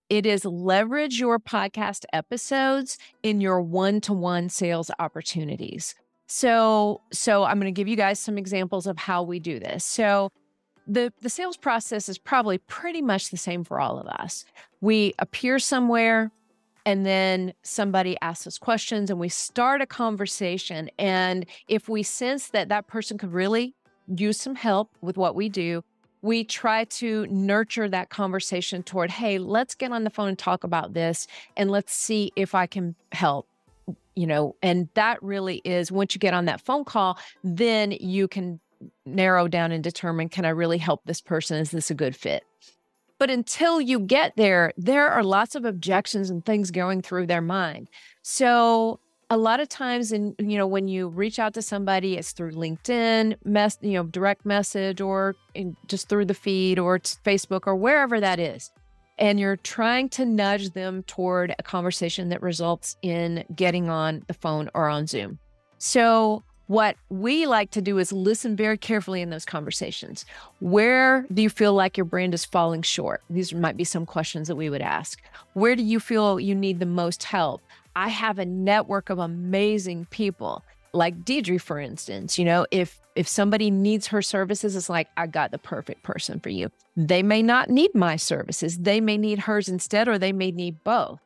It 0.09 0.25
is 0.25 0.45
leverage 0.45 1.19
your 1.19 1.39
podcast 1.39 2.05
episodes 2.13 2.97
in 3.23 3.41
your 3.41 3.61
one-to-one 3.61 4.49
sales 4.51 4.91
opportunities. 5.01 5.97
So, 6.29 7.01
so 7.13 7.45
I'm 7.45 7.59
going 7.59 7.73
to 7.73 7.77
give 7.77 7.89
you 7.89 7.97
guys 7.97 8.21
some 8.21 8.39
examples 8.39 8.87
of 8.87 8.99
how 8.99 9.23
we 9.23 9.41
do 9.41 9.59
this. 9.59 9.85
So, 9.85 10.31
the 10.89 11.13
the 11.21 11.29
sales 11.29 11.57
process 11.57 12.09
is 12.09 12.19
probably 12.19 12.59
pretty 12.59 13.03
much 13.03 13.31
the 13.31 13.37
same 13.37 13.65
for 13.65 13.81
all 13.81 13.99
of 13.99 14.07
us. 14.07 14.45
We 14.81 15.15
appear 15.19 15.59
somewhere 15.59 16.31
and 16.85 17.05
then 17.05 17.53
somebody 17.63 18.17
asks 18.23 18.47
us 18.47 18.59
questions 18.59 19.11
and 19.11 19.19
we 19.19 19.29
start 19.29 19.83
a 19.83 19.87
conversation 19.87 20.89
and 20.97 21.45
if 21.67 21.89
we 21.89 22.05
sense 22.05 22.51
that 22.51 22.69
that 22.69 22.87
person 22.87 23.19
could 23.19 23.33
really 23.33 23.75
use 24.07 24.41
some 24.41 24.55
help 24.55 24.91
with 25.01 25.17
what 25.17 25.35
we 25.35 25.49
do, 25.49 25.83
we 26.27 26.43
try 26.43 26.85
to 26.85 27.25
nurture 27.29 27.89
that 27.89 28.11
conversation 28.11 28.83
toward, 28.83 29.11
hey, 29.13 29.39
let's 29.39 29.77
get 29.77 29.93
on 29.93 30.03
the 30.03 30.11
phone 30.11 30.29
and 30.29 30.39
talk 30.39 30.65
about 30.65 30.93
this 30.93 31.29
and 31.57 31.71
let's 31.71 31.95
see 31.95 32.33
if 32.35 32.53
I 32.55 32.67
can 32.67 32.97
help. 33.13 33.47
You 34.17 34.27
know, 34.27 34.57
and 34.61 34.89
that 34.95 35.23
really 35.23 35.59
is 35.65 35.93
once 35.93 36.15
you 36.15 36.19
get 36.19 36.35
on 36.35 36.47
that 36.47 36.61
phone 36.61 36.85
call, 36.85 37.19
then 37.45 37.93
you 37.93 38.27
can 38.27 38.59
narrow 39.05 39.47
down 39.47 39.71
and 39.71 39.85
determine 39.85 40.29
can 40.29 40.45
I 40.45 40.49
really 40.49 40.79
help 40.79 41.03
this 41.05 41.21
person? 41.21 41.59
Is 41.59 41.71
this 41.71 41.91
a 41.91 41.95
good 41.95 42.17
fit? 42.17 42.43
But 43.19 43.31
until 43.31 43.81
you 43.81 44.01
get 44.01 44.35
there, 44.37 44.73
there 44.77 45.09
are 45.09 45.23
lots 45.23 45.55
of 45.55 45.65
objections 45.65 46.29
and 46.29 46.45
things 46.45 46.71
going 46.71 47.03
through 47.03 47.29
their 47.29 47.41
mind. 47.41 47.89
So 48.23 48.99
a 49.31 49.37
lot 49.37 49.61
of 49.61 49.69
times 49.69 50.13
in 50.13 50.35
you 50.39 50.57
know 50.57 50.67
when 50.67 50.89
you 50.89 51.09
reach 51.09 51.39
out 51.39 51.55
to 51.55 51.63
somebody 51.63 52.17
it's 52.17 52.33
through 52.33 52.53
linkedin 52.53 53.37
mess 53.45 53.79
you 53.81 53.93
know 53.93 54.05
direct 54.05 54.47
message 54.47 55.01
or 55.01 55.35
just 55.87 56.09
through 56.09 56.25
the 56.25 56.35
feed 56.35 56.79
or 56.79 56.99
facebook 56.99 57.63
or 57.67 57.75
wherever 57.75 58.21
that 58.21 58.39
is 58.39 58.71
and 59.19 59.41
you're 59.41 59.57
trying 59.57 60.09
to 60.11 60.25
nudge 60.25 60.71
them 60.71 61.03
toward 61.05 61.55
a 61.59 61.63
conversation 61.63 62.29
that 62.29 62.43
results 62.43 62.97
in 63.03 63.45
getting 63.55 63.89
on 63.89 64.23
the 64.29 64.35
phone 64.35 64.71
or 64.75 64.89
on 64.89 65.07
zoom 65.07 65.39
so 65.79 66.43
what 66.69 66.97
we 67.11 67.47
like 67.47 67.71
to 67.71 67.81
do 67.81 67.99
is 67.99 68.13
listen 68.13 68.57
very 68.57 68.77
carefully 68.77 69.23
in 69.23 69.31
those 69.31 69.45
conversations. 69.45 70.25
Where 70.59 71.25
do 71.33 71.41
you 71.41 71.49
feel 71.49 71.75
like 71.75 71.97
your 71.97 72.05
brand 72.05 72.35
is 72.35 72.45
falling 72.45 72.83
short? 72.83 73.23
These 73.31 73.55
might 73.55 73.77
be 73.77 73.85
some 73.85 74.05
questions 74.05 74.49
that 74.49 74.57
we 74.57 74.69
would 74.69 74.83
ask. 74.83 75.23
Where 75.53 75.77
do 75.77 75.85
you 75.85 76.01
feel 76.01 76.41
you 76.41 76.57
need 76.57 76.81
the 76.81 76.87
most 76.87 77.23
help? 77.23 77.63
I 77.97 78.09
have 78.09 78.39
a 78.39 78.45
network 78.45 79.11
of 79.11 79.19
amazing 79.19 80.07
people 80.11 80.63
like 80.93 81.25
Deidre, 81.25 81.61
for 81.61 81.79
instance, 81.79 82.39
you 82.39 82.45
know, 82.45 82.67
if 82.71 83.01
if 83.15 83.27
somebody 83.27 83.71
needs 83.71 84.07
her 84.09 84.21
services, 84.21 84.77
it's 84.77 84.91
like 84.91 85.09
I 85.17 85.27
got 85.27 85.51
the 85.51 85.59
perfect 85.59 86.03
person 86.03 86.39
for 86.39 86.51
you. 86.51 86.71
They 86.97 87.23
may 87.23 87.43
not 87.43 87.71
need 87.71 87.95
my 87.95 88.17
services. 88.17 88.79
They 88.79 89.01
may 89.01 89.17
need 89.17 89.39
hers 89.39 89.69
instead, 89.69 90.07
or 90.07 90.19
they 90.19 90.33
may 90.33 90.51
need 90.51 90.85
both. 90.85 91.21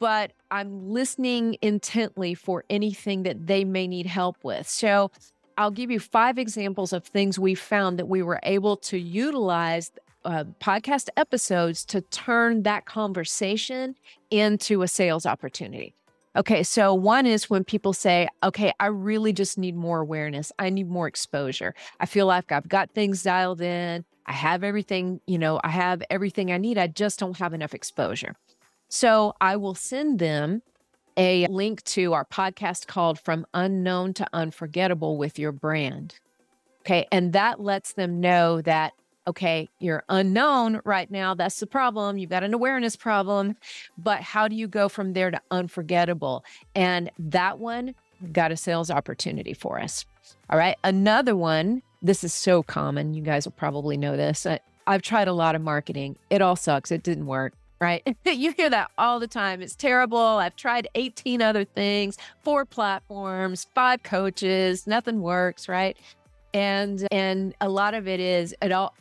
But 0.00 0.32
I'm 0.50 0.90
listening 0.90 1.56
intently 1.62 2.34
for 2.34 2.64
anything 2.68 3.22
that 3.22 3.46
they 3.46 3.64
may 3.64 3.86
need 3.86 4.06
help 4.06 4.36
with. 4.42 4.68
So 4.68 5.12
I'll 5.56 5.70
give 5.70 5.90
you 5.90 6.00
five 6.00 6.38
examples 6.38 6.92
of 6.92 7.04
things 7.04 7.38
we 7.38 7.54
found 7.54 7.98
that 7.98 8.06
we 8.06 8.22
were 8.22 8.40
able 8.42 8.76
to 8.76 8.98
utilize 8.98 9.92
uh, 10.24 10.44
podcast 10.60 11.08
episodes 11.16 11.84
to 11.86 12.00
turn 12.00 12.64
that 12.64 12.84
conversation 12.84 13.94
into 14.30 14.82
a 14.82 14.88
sales 14.88 15.24
opportunity. 15.24 15.94
Okay, 16.36 16.62
so 16.62 16.94
one 16.94 17.26
is 17.26 17.50
when 17.50 17.64
people 17.64 17.92
say, 17.92 18.28
okay, 18.44 18.72
I 18.78 18.86
really 18.86 19.32
just 19.32 19.58
need 19.58 19.74
more 19.74 20.00
awareness. 20.00 20.52
I 20.58 20.70
need 20.70 20.88
more 20.88 21.08
exposure. 21.08 21.74
I 22.00 22.06
feel 22.06 22.26
like 22.26 22.52
I've 22.52 22.68
got 22.68 22.90
things 22.92 23.22
dialed 23.22 23.60
in. 23.60 24.04
I 24.26 24.32
have 24.32 24.62
everything, 24.62 25.20
you 25.26 25.38
know, 25.38 25.58
I 25.64 25.70
have 25.70 26.02
everything 26.10 26.52
I 26.52 26.58
need. 26.58 26.76
I 26.78 26.86
just 26.86 27.18
don't 27.18 27.38
have 27.38 27.54
enough 27.54 27.74
exposure. 27.74 28.36
So 28.88 29.34
I 29.40 29.56
will 29.56 29.74
send 29.74 30.18
them 30.18 30.62
a 31.16 31.46
link 31.48 31.82
to 31.84 32.12
our 32.12 32.24
podcast 32.24 32.86
called 32.86 33.18
From 33.18 33.46
Unknown 33.54 34.14
to 34.14 34.26
Unforgettable 34.32 35.16
with 35.16 35.38
Your 35.38 35.52
Brand. 35.52 36.14
Okay. 36.80 37.06
And 37.10 37.32
that 37.32 37.60
lets 37.60 37.94
them 37.94 38.20
know 38.20 38.62
that, 38.62 38.92
okay, 39.28 39.68
you're 39.78 40.04
unknown 40.08 40.80
right 40.84 41.10
now. 41.10 41.34
That's 41.34 41.60
the 41.60 41.66
problem. 41.66 42.18
You've 42.18 42.30
got 42.30 42.42
an 42.42 42.54
awareness 42.54 42.96
problem. 42.96 43.56
But 43.96 44.22
how 44.22 44.48
do 44.48 44.56
you 44.56 44.66
go 44.66 44.88
from 44.88 45.12
there 45.12 45.30
to 45.30 45.40
unforgettable? 45.50 46.44
And 46.74 47.10
that 47.18 47.58
one 47.58 47.94
got 48.32 48.50
a 48.50 48.56
sales 48.56 48.90
opportunity 48.90 49.52
for 49.52 49.78
us. 49.78 50.04
All 50.50 50.58
right. 50.58 50.76
Another 50.82 51.36
one, 51.36 51.82
this 52.02 52.24
is 52.24 52.32
so 52.32 52.62
common. 52.62 53.14
You 53.14 53.22
guys 53.22 53.44
will 53.44 53.52
probably 53.52 53.96
know 53.96 54.16
this. 54.16 54.46
I, 54.46 54.60
I've 54.86 55.02
tried 55.02 55.28
a 55.28 55.32
lot 55.32 55.54
of 55.54 55.62
marketing. 55.62 56.16
It 56.30 56.40
all 56.40 56.56
sucks. 56.56 56.90
It 56.90 57.02
didn't 57.02 57.26
work 57.26 57.52
right? 57.80 58.02
you 58.24 58.52
hear 58.52 58.70
that 58.70 58.90
all 58.98 59.20
the 59.20 59.26
time. 59.26 59.60
It's 59.62 59.76
terrible. 59.76 60.18
I've 60.18 60.56
tried 60.56 60.88
18 60.94 61.40
other 61.40 61.64
things, 61.64 62.18
four 62.42 62.64
platforms, 62.64 63.68
five 63.74 64.02
coaches, 64.02 64.86
nothing 64.86 65.22
works, 65.22 65.68
right? 65.68 65.96
And 66.54 67.06
and 67.10 67.54
a 67.60 67.68
lot 67.68 67.94
of 67.94 68.08
it 68.08 68.20
is 68.20 68.54
it 68.62 68.72
all 68.72 68.94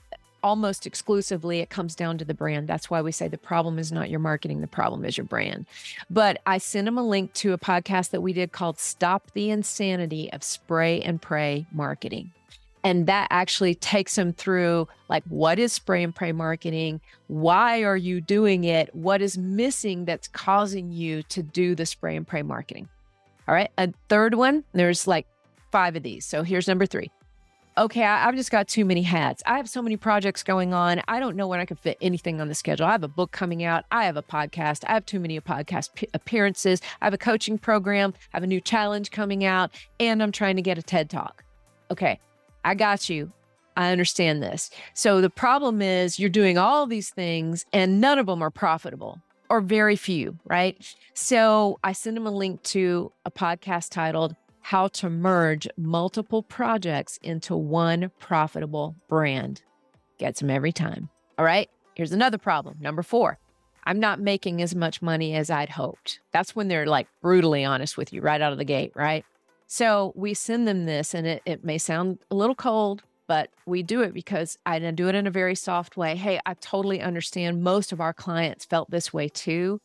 almost 0.47 0.87
exclusively 0.87 1.59
it 1.59 1.69
comes 1.69 1.93
down 1.93 2.17
to 2.17 2.23
the 2.23 2.33
brand. 2.33 2.69
That's 2.69 2.89
why 2.89 3.01
we 3.01 3.11
say 3.11 3.27
the 3.27 3.37
problem 3.37 3.77
is 3.77 3.91
not 3.91 4.09
your 4.09 4.21
marketing, 4.21 4.61
the 4.61 4.67
problem 4.67 5.03
is 5.03 5.17
your 5.17 5.25
brand. 5.25 5.65
But 6.09 6.41
I 6.45 6.57
sent 6.57 6.85
them 6.85 6.97
a 6.97 7.05
link 7.05 7.33
to 7.33 7.51
a 7.51 7.57
podcast 7.57 8.11
that 8.11 8.21
we 8.21 8.31
did 8.31 8.53
called 8.53 8.79
Stop 8.79 9.31
the 9.33 9.49
Insanity 9.49 10.31
of 10.31 10.43
Spray 10.43 11.01
and 11.01 11.21
Pray 11.21 11.65
Marketing. 11.73 12.31
And 12.81 13.07
that 13.07 13.27
actually 13.29 13.75
takes 13.75 14.15
them 14.15 14.31
through 14.31 14.87
like, 15.09 15.25
what 15.27 15.59
is 15.59 15.73
spray 15.73 16.01
and 16.01 16.15
pray 16.15 16.31
marketing? 16.31 17.01
Why 17.27 17.83
are 17.83 17.97
you 17.97 18.21
doing 18.21 18.63
it? 18.63 18.95
What 18.95 19.21
is 19.21 19.37
missing 19.37 20.05
that's 20.05 20.29
causing 20.29 20.93
you 20.93 21.23
to 21.23 21.43
do 21.43 21.75
the 21.75 21.85
spray 21.85 22.15
and 22.15 22.25
pray 22.25 22.43
marketing? 22.43 22.87
All 23.49 23.53
right. 23.53 23.69
A 23.77 23.91
third 24.07 24.35
one, 24.35 24.63
there's 24.71 25.07
like 25.07 25.27
five 25.73 25.97
of 25.97 26.03
these. 26.03 26.25
So 26.25 26.43
here's 26.43 26.69
number 26.69 26.85
three. 26.85 27.11
Okay, 27.77 28.03
I, 28.03 28.23
have 28.23 28.35
just 28.35 28.49
got 28.49 28.67
too 28.67 28.85
many 28.85 29.03
hats. 29.03 29.43
I 29.45 29.57
have 29.57 29.69
so 29.69 29.83
many 29.83 29.97
projects 29.97 30.41
going 30.41 30.73
on. 30.73 30.99
I 31.07 31.19
don't 31.19 31.35
know 31.35 31.47
when 31.47 31.59
I 31.59 31.65
can 31.65 31.77
fit 31.77 31.95
anything 32.01 32.41
on 32.41 32.47
the 32.47 32.55
schedule. 32.55 32.87
I 32.87 32.91
have 32.91 33.03
a 33.03 33.07
book 33.07 33.31
coming 33.31 33.63
out. 33.63 33.85
I 33.91 34.05
have 34.05 34.17
a 34.17 34.23
podcast. 34.23 34.83
I 34.87 34.93
have 34.93 35.05
too 35.05 35.19
many 35.19 35.39
podcast 35.39 35.93
p- 35.93 36.07
appearances. 36.15 36.81
I 37.03 37.05
have 37.05 37.13
a 37.13 37.19
coaching 37.19 37.59
program. 37.59 38.15
I 38.33 38.37
have 38.37 38.41
a 38.41 38.47
new 38.47 38.59
challenge 38.59 39.11
coming 39.11 39.45
out, 39.45 39.69
and 39.99 40.23
I'm 40.23 40.31
trying 40.31 40.55
to 40.55 40.63
get 40.63 40.79
a 40.79 40.81
TED 40.81 41.07
talk. 41.11 41.43
Okay, 41.91 42.19
I 42.65 42.73
got 42.73 43.09
you. 43.09 43.31
I 43.75 43.91
understand 43.91 44.41
this. 44.41 44.71
So 44.95 45.21
the 45.21 45.29
problem 45.29 45.83
is 45.83 46.17
you're 46.17 46.31
doing 46.31 46.57
all 46.57 46.87
these 46.87 47.11
things 47.11 47.63
and 47.73 48.01
none 48.01 48.17
of 48.17 48.25
them 48.25 48.41
are 48.41 48.49
profitable 48.49 49.21
or 49.51 49.61
very 49.61 49.95
few, 49.95 50.39
right? 50.45 50.75
So 51.13 51.77
I 51.83 51.91
send 51.91 52.17
him 52.17 52.25
a 52.25 52.31
link 52.31 52.63
to 52.63 53.11
a 53.23 53.29
podcast 53.29 53.91
titled 53.91 54.35
How 54.67 54.89
to 54.89 55.09
Merge 55.09 55.65
Multiple 55.77 56.43
Projects 56.43 57.17
into 57.23 57.55
One 57.55 58.11
Profitable 58.19 58.97
Brand. 59.07 59.61
Gets 60.17 60.41
them 60.41 60.49
every 60.49 60.73
time. 60.73 61.07
All 61.37 61.45
right. 61.45 61.69
Here's 61.95 62.11
another 62.11 62.37
problem. 62.37 62.75
Number 62.81 63.01
four. 63.01 63.39
I'm 63.85 64.01
not 64.01 64.19
making 64.19 64.61
as 64.61 64.75
much 64.75 65.01
money 65.01 65.33
as 65.35 65.49
I'd 65.49 65.69
hoped. 65.69 66.19
That's 66.33 66.53
when 66.53 66.67
they're 66.67 66.85
like 66.85 67.07
brutally 67.21 67.63
honest 67.63 67.95
with 67.95 68.11
you 68.11 68.19
right 68.19 68.41
out 68.41 68.51
of 68.51 68.57
the 68.57 68.65
gate, 68.65 68.91
right? 68.93 69.23
So 69.67 70.11
we 70.17 70.33
send 70.33 70.67
them 70.67 70.85
this, 70.85 71.13
and 71.13 71.25
it, 71.25 71.41
it 71.45 71.63
may 71.63 71.77
sound 71.77 72.19
a 72.29 72.35
little 72.35 72.53
cold, 72.53 73.03
but 73.25 73.49
we 73.65 73.83
do 73.83 74.01
it 74.01 74.13
because 74.13 74.57
I 74.65 74.79
do 74.79 75.07
it 75.07 75.15
in 75.15 75.27
a 75.27 75.31
very 75.31 75.55
soft 75.55 75.95
way. 75.95 76.17
Hey, 76.17 76.41
I 76.45 76.55
totally 76.55 76.99
understand 76.99 77.63
most 77.63 77.93
of 77.93 78.01
our 78.01 78.11
clients 78.11 78.65
felt 78.65 78.91
this 78.91 79.13
way 79.13 79.29
too. 79.29 79.79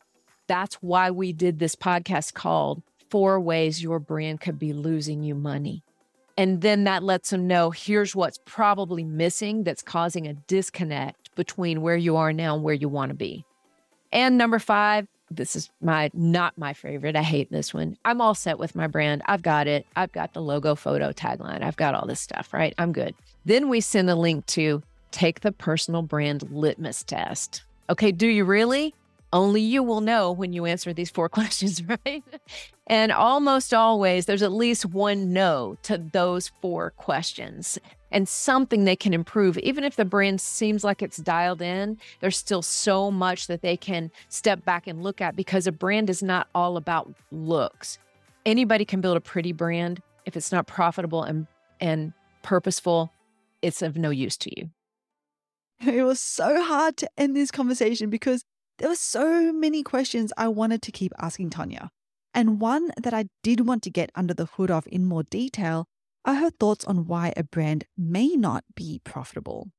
That's 0.47 0.75
why 0.75 1.09
we 1.09 1.31
did 1.31 1.59
this 1.59 1.77
podcast 1.77 2.33
called 2.33 2.83
Four 3.13 3.39
Ways 3.39 3.83
Your 3.83 3.99
Brand 3.99 4.41
Could 4.41 4.57
Be 4.57 4.73
Losing 4.73 5.21
You 5.21 5.35
Money. 5.35 5.83
And 6.35 6.61
then 6.61 6.85
that 6.85 7.03
lets 7.03 7.29
them 7.29 7.45
know 7.45 7.69
here's 7.69 8.15
what's 8.15 8.39
probably 8.43 9.03
missing 9.03 9.63
that's 9.63 9.83
causing 9.83 10.25
a 10.25 10.33
disconnect 10.33 11.29
between 11.35 11.83
where 11.83 11.95
you 11.95 12.15
are 12.15 12.33
now 12.33 12.55
and 12.55 12.63
where 12.63 12.73
you 12.73 12.89
want 12.89 13.09
to 13.11 13.13
be. 13.13 13.45
And 14.11 14.35
number 14.35 14.57
five, 14.57 15.07
this 15.29 15.55
is 15.55 15.69
my 15.79 16.09
not 16.15 16.57
my 16.57 16.73
favorite. 16.73 17.15
I 17.15 17.21
hate 17.21 17.51
this 17.51 17.71
one. 17.71 17.97
I'm 18.03 18.19
all 18.19 18.33
set 18.33 18.57
with 18.57 18.73
my 18.73 18.87
brand. 18.87 19.21
I've 19.27 19.43
got 19.43 19.67
it. 19.67 19.85
I've 19.95 20.11
got 20.11 20.33
the 20.33 20.41
logo, 20.41 20.73
photo, 20.73 21.11
tagline. 21.11 21.61
I've 21.61 21.77
got 21.77 21.93
all 21.93 22.07
this 22.07 22.19
stuff, 22.19 22.51
right? 22.51 22.73
I'm 22.79 22.93
good. 22.93 23.13
Then 23.45 23.69
we 23.69 23.79
send 23.79 24.09
a 24.09 24.15
link 24.15 24.47
to 24.47 24.81
take 25.11 25.41
the 25.41 25.51
personal 25.51 26.01
brand 26.01 26.49
litmus 26.49 27.03
test. 27.03 27.63
Okay, 27.91 28.11
do 28.11 28.25
you 28.25 28.43
really? 28.43 28.95
Only 29.33 29.61
you 29.61 29.81
will 29.81 29.99
know 29.99 30.31
when 30.31 30.53
you 30.53 30.65
answer 30.65 30.93
these 30.93 31.09
four 31.09 31.27
questions, 31.37 31.81
right? 31.83 32.23
and 32.87 33.11
almost 33.11 33.73
always, 33.73 34.27
there's 34.27 34.43
at 34.43 34.51
least 34.51 34.85
one 34.85 35.33
no 35.33 35.75
to 35.83 35.97
those 35.97 36.51
four 36.61 36.91
questions 36.91 37.79
and 38.11 38.29
something 38.29 38.85
they 38.85 38.95
can 38.95 39.11
improve. 39.11 39.57
Even 39.57 39.83
if 39.83 39.95
the 39.95 40.05
brand 40.05 40.39
seems 40.39 40.83
like 40.83 41.01
it's 41.01 41.17
dialed 41.17 41.63
in, 41.63 41.97
there's 42.21 42.37
still 42.37 42.61
so 42.61 43.09
much 43.09 43.47
that 43.47 43.63
they 43.63 43.75
can 43.75 44.11
step 44.29 44.63
back 44.63 44.85
and 44.85 45.01
look 45.01 45.19
at 45.19 45.35
because 45.35 45.65
a 45.65 45.71
brand 45.71 46.11
is 46.11 46.21
not 46.21 46.47
all 46.53 46.77
about 46.77 47.11
looks. 47.31 47.97
Anybody 48.45 48.85
can 48.85 49.01
build 49.01 49.17
a 49.17 49.21
pretty 49.21 49.51
brand. 49.51 49.99
If 50.25 50.37
it's 50.37 50.51
not 50.51 50.67
profitable 50.67 51.23
and, 51.23 51.47
and 51.79 52.13
purposeful, 52.43 53.11
it's 53.63 53.81
of 53.81 53.97
no 53.97 54.11
use 54.11 54.37
to 54.37 54.51
you. 54.55 54.69
It 55.85 56.03
was 56.03 56.19
so 56.19 56.63
hard 56.63 56.97
to 56.97 57.09
end 57.17 57.35
this 57.35 57.49
conversation 57.49 58.09
because 58.09 58.45
there 58.77 58.89
were 58.89 58.95
so 58.95 59.53
many 59.53 59.83
questions 59.83 60.33
I 60.37 60.47
wanted 60.47 60.81
to 60.83 60.91
keep 60.91 61.11
asking 61.19 61.51
Tonya, 61.51 61.89
And 62.33 62.59
one 62.59 62.91
that 63.01 63.13
I 63.13 63.25
did 63.43 63.67
want 63.67 63.83
to 63.83 63.89
get 63.89 64.11
under 64.15 64.33
the 64.33 64.45
hood 64.45 64.71
of 64.71 64.87
in 64.91 65.05
more 65.05 65.23
detail 65.23 65.85
are 66.25 66.35
her 66.35 66.49
thoughts 66.49 66.85
on 66.85 67.05
why 67.05 67.33
a 67.35 67.43
brand 67.43 67.85
may 67.97 68.29
not 68.29 68.63
be 68.75 69.01
profitable. 69.03 69.69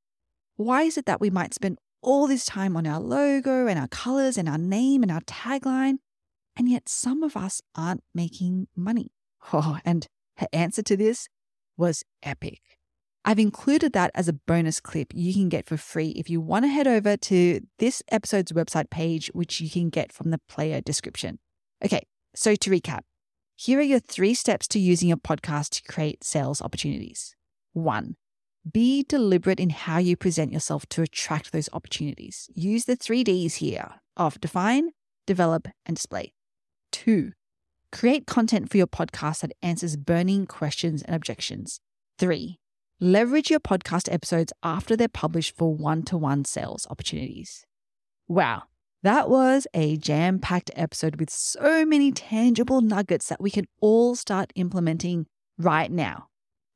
Why 0.56 0.82
is 0.82 0.96
it 0.96 1.06
that 1.06 1.20
we 1.20 1.30
might 1.30 1.54
spend 1.54 1.78
all 2.02 2.26
this 2.26 2.44
time 2.44 2.76
on 2.76 2.86
our 2.86 3.00
logo 3.00 3.66
and 3.66 3.78
our 3.78 3.88
colors 3.88 4.36
and 4.36 4.48
our 4.48 4.58
name 4.58 5.02
and 5.02 5.10
our 5.10 5.22
tagline, 5.22 5.96
and 6.56 6.68
yet 6.68 6.88
some 6.88 7.22
of 7.22 7.36
us 7.36 7.60
aren't 7.74 8.04
making 8.14 8.68
money? 8.76 9.10
Oh, 9.52 9.78
and 9.84 10.06
her 10.38 10.46
answer 10.54 10.82
to 10.82 10.96
this 10.96 11.28
was 11.76 12.02
epic. 12.22 12.62
I've 13.24 13.38
included 13.38 13.94
that 13.94 14.10
as 14.14 14.28
a 14.28 14.34
bonus 14.34 14.80
clip 14.80 15.12
you 15.14 15.32
can 15.32 15.48
get 15.48 15.66
for 15.66 15.78
free 15.78 16.08
if 16.10 16.28
you 16.28 16.40
want 16.40 16.64
to 16.64 16.68
head 16.68 16.86
over 16.86 17.16
to 17.16 17.60
this 17.78 18.02
episode's 18.10 18.52
website 18.52 18.90
page, 18.90 19.30
which 19.32 19.60
you 19.60 19.70
can 19.70 19.88
get 19.88 20.12
from 20.12 20.30
the 20.30 20.40
player 20.48 20.82
description. 20.82 21.38
Okay, 21.82 22.02
so 22.34 22.54
to 22.54 22.70
recap, 22.70 23.00
here 23.56 23.78
are 23.78 23.82
your 23.82 24.00
three 24.00 24.34
steps 24.34 24.68
to 24.68 24.78
using 24.78 25.08
your 25.08 25.16
podcast 25.16 25.70
to 25.70 25.92
create 25.92 26.22
sales 26.22 26.60
opportunities. 26.60 27.34
One, 27.72 28.16
be 28.70 29.04
deliberate 29.04 29.60
in 29.60 29.70
how 29.70 29.98
you 29.98 30.16
present 30.16 30.52
yourself 30.52 30.86
to 30.90 31.02
attract 31.02 31.52
those 31.52 31.68
opportunities. 31.72 32.50
Use 32.54 32.84
the 32.84 32.96
three 32.96 33.24
Ds 33.24 33.56
here 33.56 33.92
of 34.16 34.40
define, 34.40 34.90
develop, 35.26 35.68
and 35.86 35.96
display. 35.96 36.34
Two, 36.92 37.32
create 37.90 38.26
content 38.26 38.70
for 38.70 38.76
your 38.76 38.86
podcast 38.86 39.40
that 39.40 39.52
answers 39.62 39.96
burning 39.96 40.46
questions 40.46 41.02
and 41.02 41.14
objections. 41.14 41.80
Three, 42.18 42.58
Leverage 43.06 43.50
your 43.50 43.60
podcast 43.60 44.10
episodes 44.10 44.50
after 44.62 44.96
they're 44.96 45.08
published 45.08 45.54
for 45.54 45.74
one 45.74 46.04
to 46.04 46.16
one 46.16 46.46
sales 46.46 46.86
opportunities. 46.88 47.66
Wow, 48.28 48.62
that 49.02 49.28
was 49.28 49.66
a 49.74 49.98
jam 49.98 50.38
packed 50.38 50.70
episode 50.74 51.20
with 51.20 51.28
so 51.28 51.84
many 51.84 52.12
tangible 52.12 52.80
nuggets 52.80 53.28
that 53.28 53.42
we 53.42 53.50
can 53.50 53.66
all 53.82 54.16
start 54.16 54.54
implementing 54.54 55.26
right 55.58 55.92
now. 55.92 56.28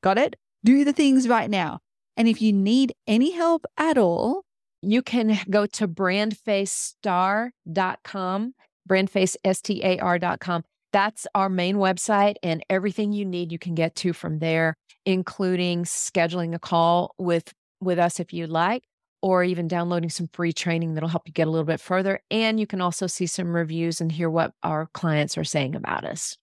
Got 0.02 0.18
it? 0.18 0.36
Do 0.62 0.84
the 0.84 0.92
things 0.92 1.28
right 1.28 1.48
now. 1.48 1.78
And 2.14 2.28
if 2.28 2.42
you 2.42 2.52
need 2.52 2.92
any 3.06 3.30
help 3.30 3.64
at 3.78 3.96
all, 3.96 4.42
you 4.82 5.00
can 5.00 5.38
go 5.48 5.64
to 5.64 5.88
brandfacestar.com, 5.88 8.54
brandfacestar.com. 8.86 10.64
That's 10.92 11.26
our 11.34 11.48
main 11.48 11.76
website, 11.76 12.36
and 12.42 12.64
everything 12.70 13.12
you 13.12 13.24
need 13.24 13.52
you 13.52 13.58
can 13.58 13.74
get 13.74 13.94
to 13.96 14.12
from 14.12 14.38
there 14.38 14.74
including 15.08 15.84
scheduling 15.84 16.54
a 16.54 16.58
call 16.58 17.14
with 17.16 17.54
with 17.80 17.98
us 17.98 18.20
if 18.20 18.30
you'd 18.30 18.50
like 18.50 18.82
or 19.22 19.42
even 19.42 19.66
downloading 19.66 20.10
some 20.10 20.28
free 20.34 20.52
training 20.52 20.92
that'll 20.92 21.08
help 21.08 21.22
you 21.26 21.32
get 21.32 21.48
a 21.48 21.50
little 21.50 21.64
bit 21.64 21.80
further 21.80 22.20
and 22.30 22.60
you 22.60 22.66
can 22.66 22.82
also 22.82 23.06
see 23.06 23.26
some 23.26 23.56
reviews 23.56 24.02
and 24.02 24.12
hear 24.12 24.28
what 24.28 24.52
our 24.62 24.86
clients 24.92 25.38
are 25.38 25.44
saying 25.44 25.74
about 25.74 26.04
us. 26.04 26.36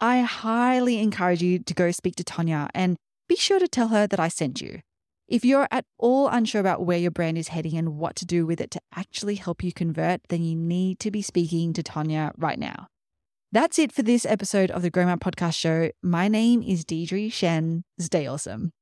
I 0.00 0.22
highly 0.22 0.98
encourage 0.98 1.40
you 1.40 1.60
to 1.60 1.72
go 1.72 1.92
speak 1.92 2.16
to 2.16 2.24
Tonya 2.24 2.68
and 2.74 2.96
be 3.28 3.36
sure 3.36 3.60
to 3.60 3.68
tell 3.68 3.88
her 3.88 4.08
that 4.08 4.18
I 4.18 4.26
sent 4.26 4.60
you. 4.60 4.80
If 5.28 5.44
you're 5.44 5.68
at 5.70 5.84
all 5.96 6.26
unsure 6.26 6.60
about 6.60 6.84
where 6.84 6.98
your 6.98 7.12
brand 7.12 7.38
is 7.38 7.48
heading 7.48 7.78
and 7.78 7.96
what 7.96 8.16
to 8.16 8.26
do 8.26 8.44
with 8.44 8.60
it 8.60 8.72
to 8.72 8.80
actually 8.94 9.36
help 9.36 9.62
you 9.62 9.72
convert, 9.72 10.20
then 10.30 10.42
you 10.42 10.56
need 10.56 10.98
to 10.98 11.12
be 11.12 11.22
speaking 11.22 11.72
to 11.74 11.82
Tonya 11.84 12.32
right 12.36 12.58
now. 12.58 12.88
That's 13.54 13.78
it 13.78 13.92
for 13.92 14.02
this 14.02 14.26
episode 14.26 14.72
of 14.72 14.82
the 14.82 14.90
Grow 14.90 15.06
My 15.06 15.14
Podcast 15.14 15.54
Show. 15.54 15.92
My 16.02 16.26
name 16.26 16.60
is 16.60 16.84
Deirdre 16.84 17.28
Tshien. 17.28 17.84
Stay 18.00 18.26
awesome. 18.26 18.72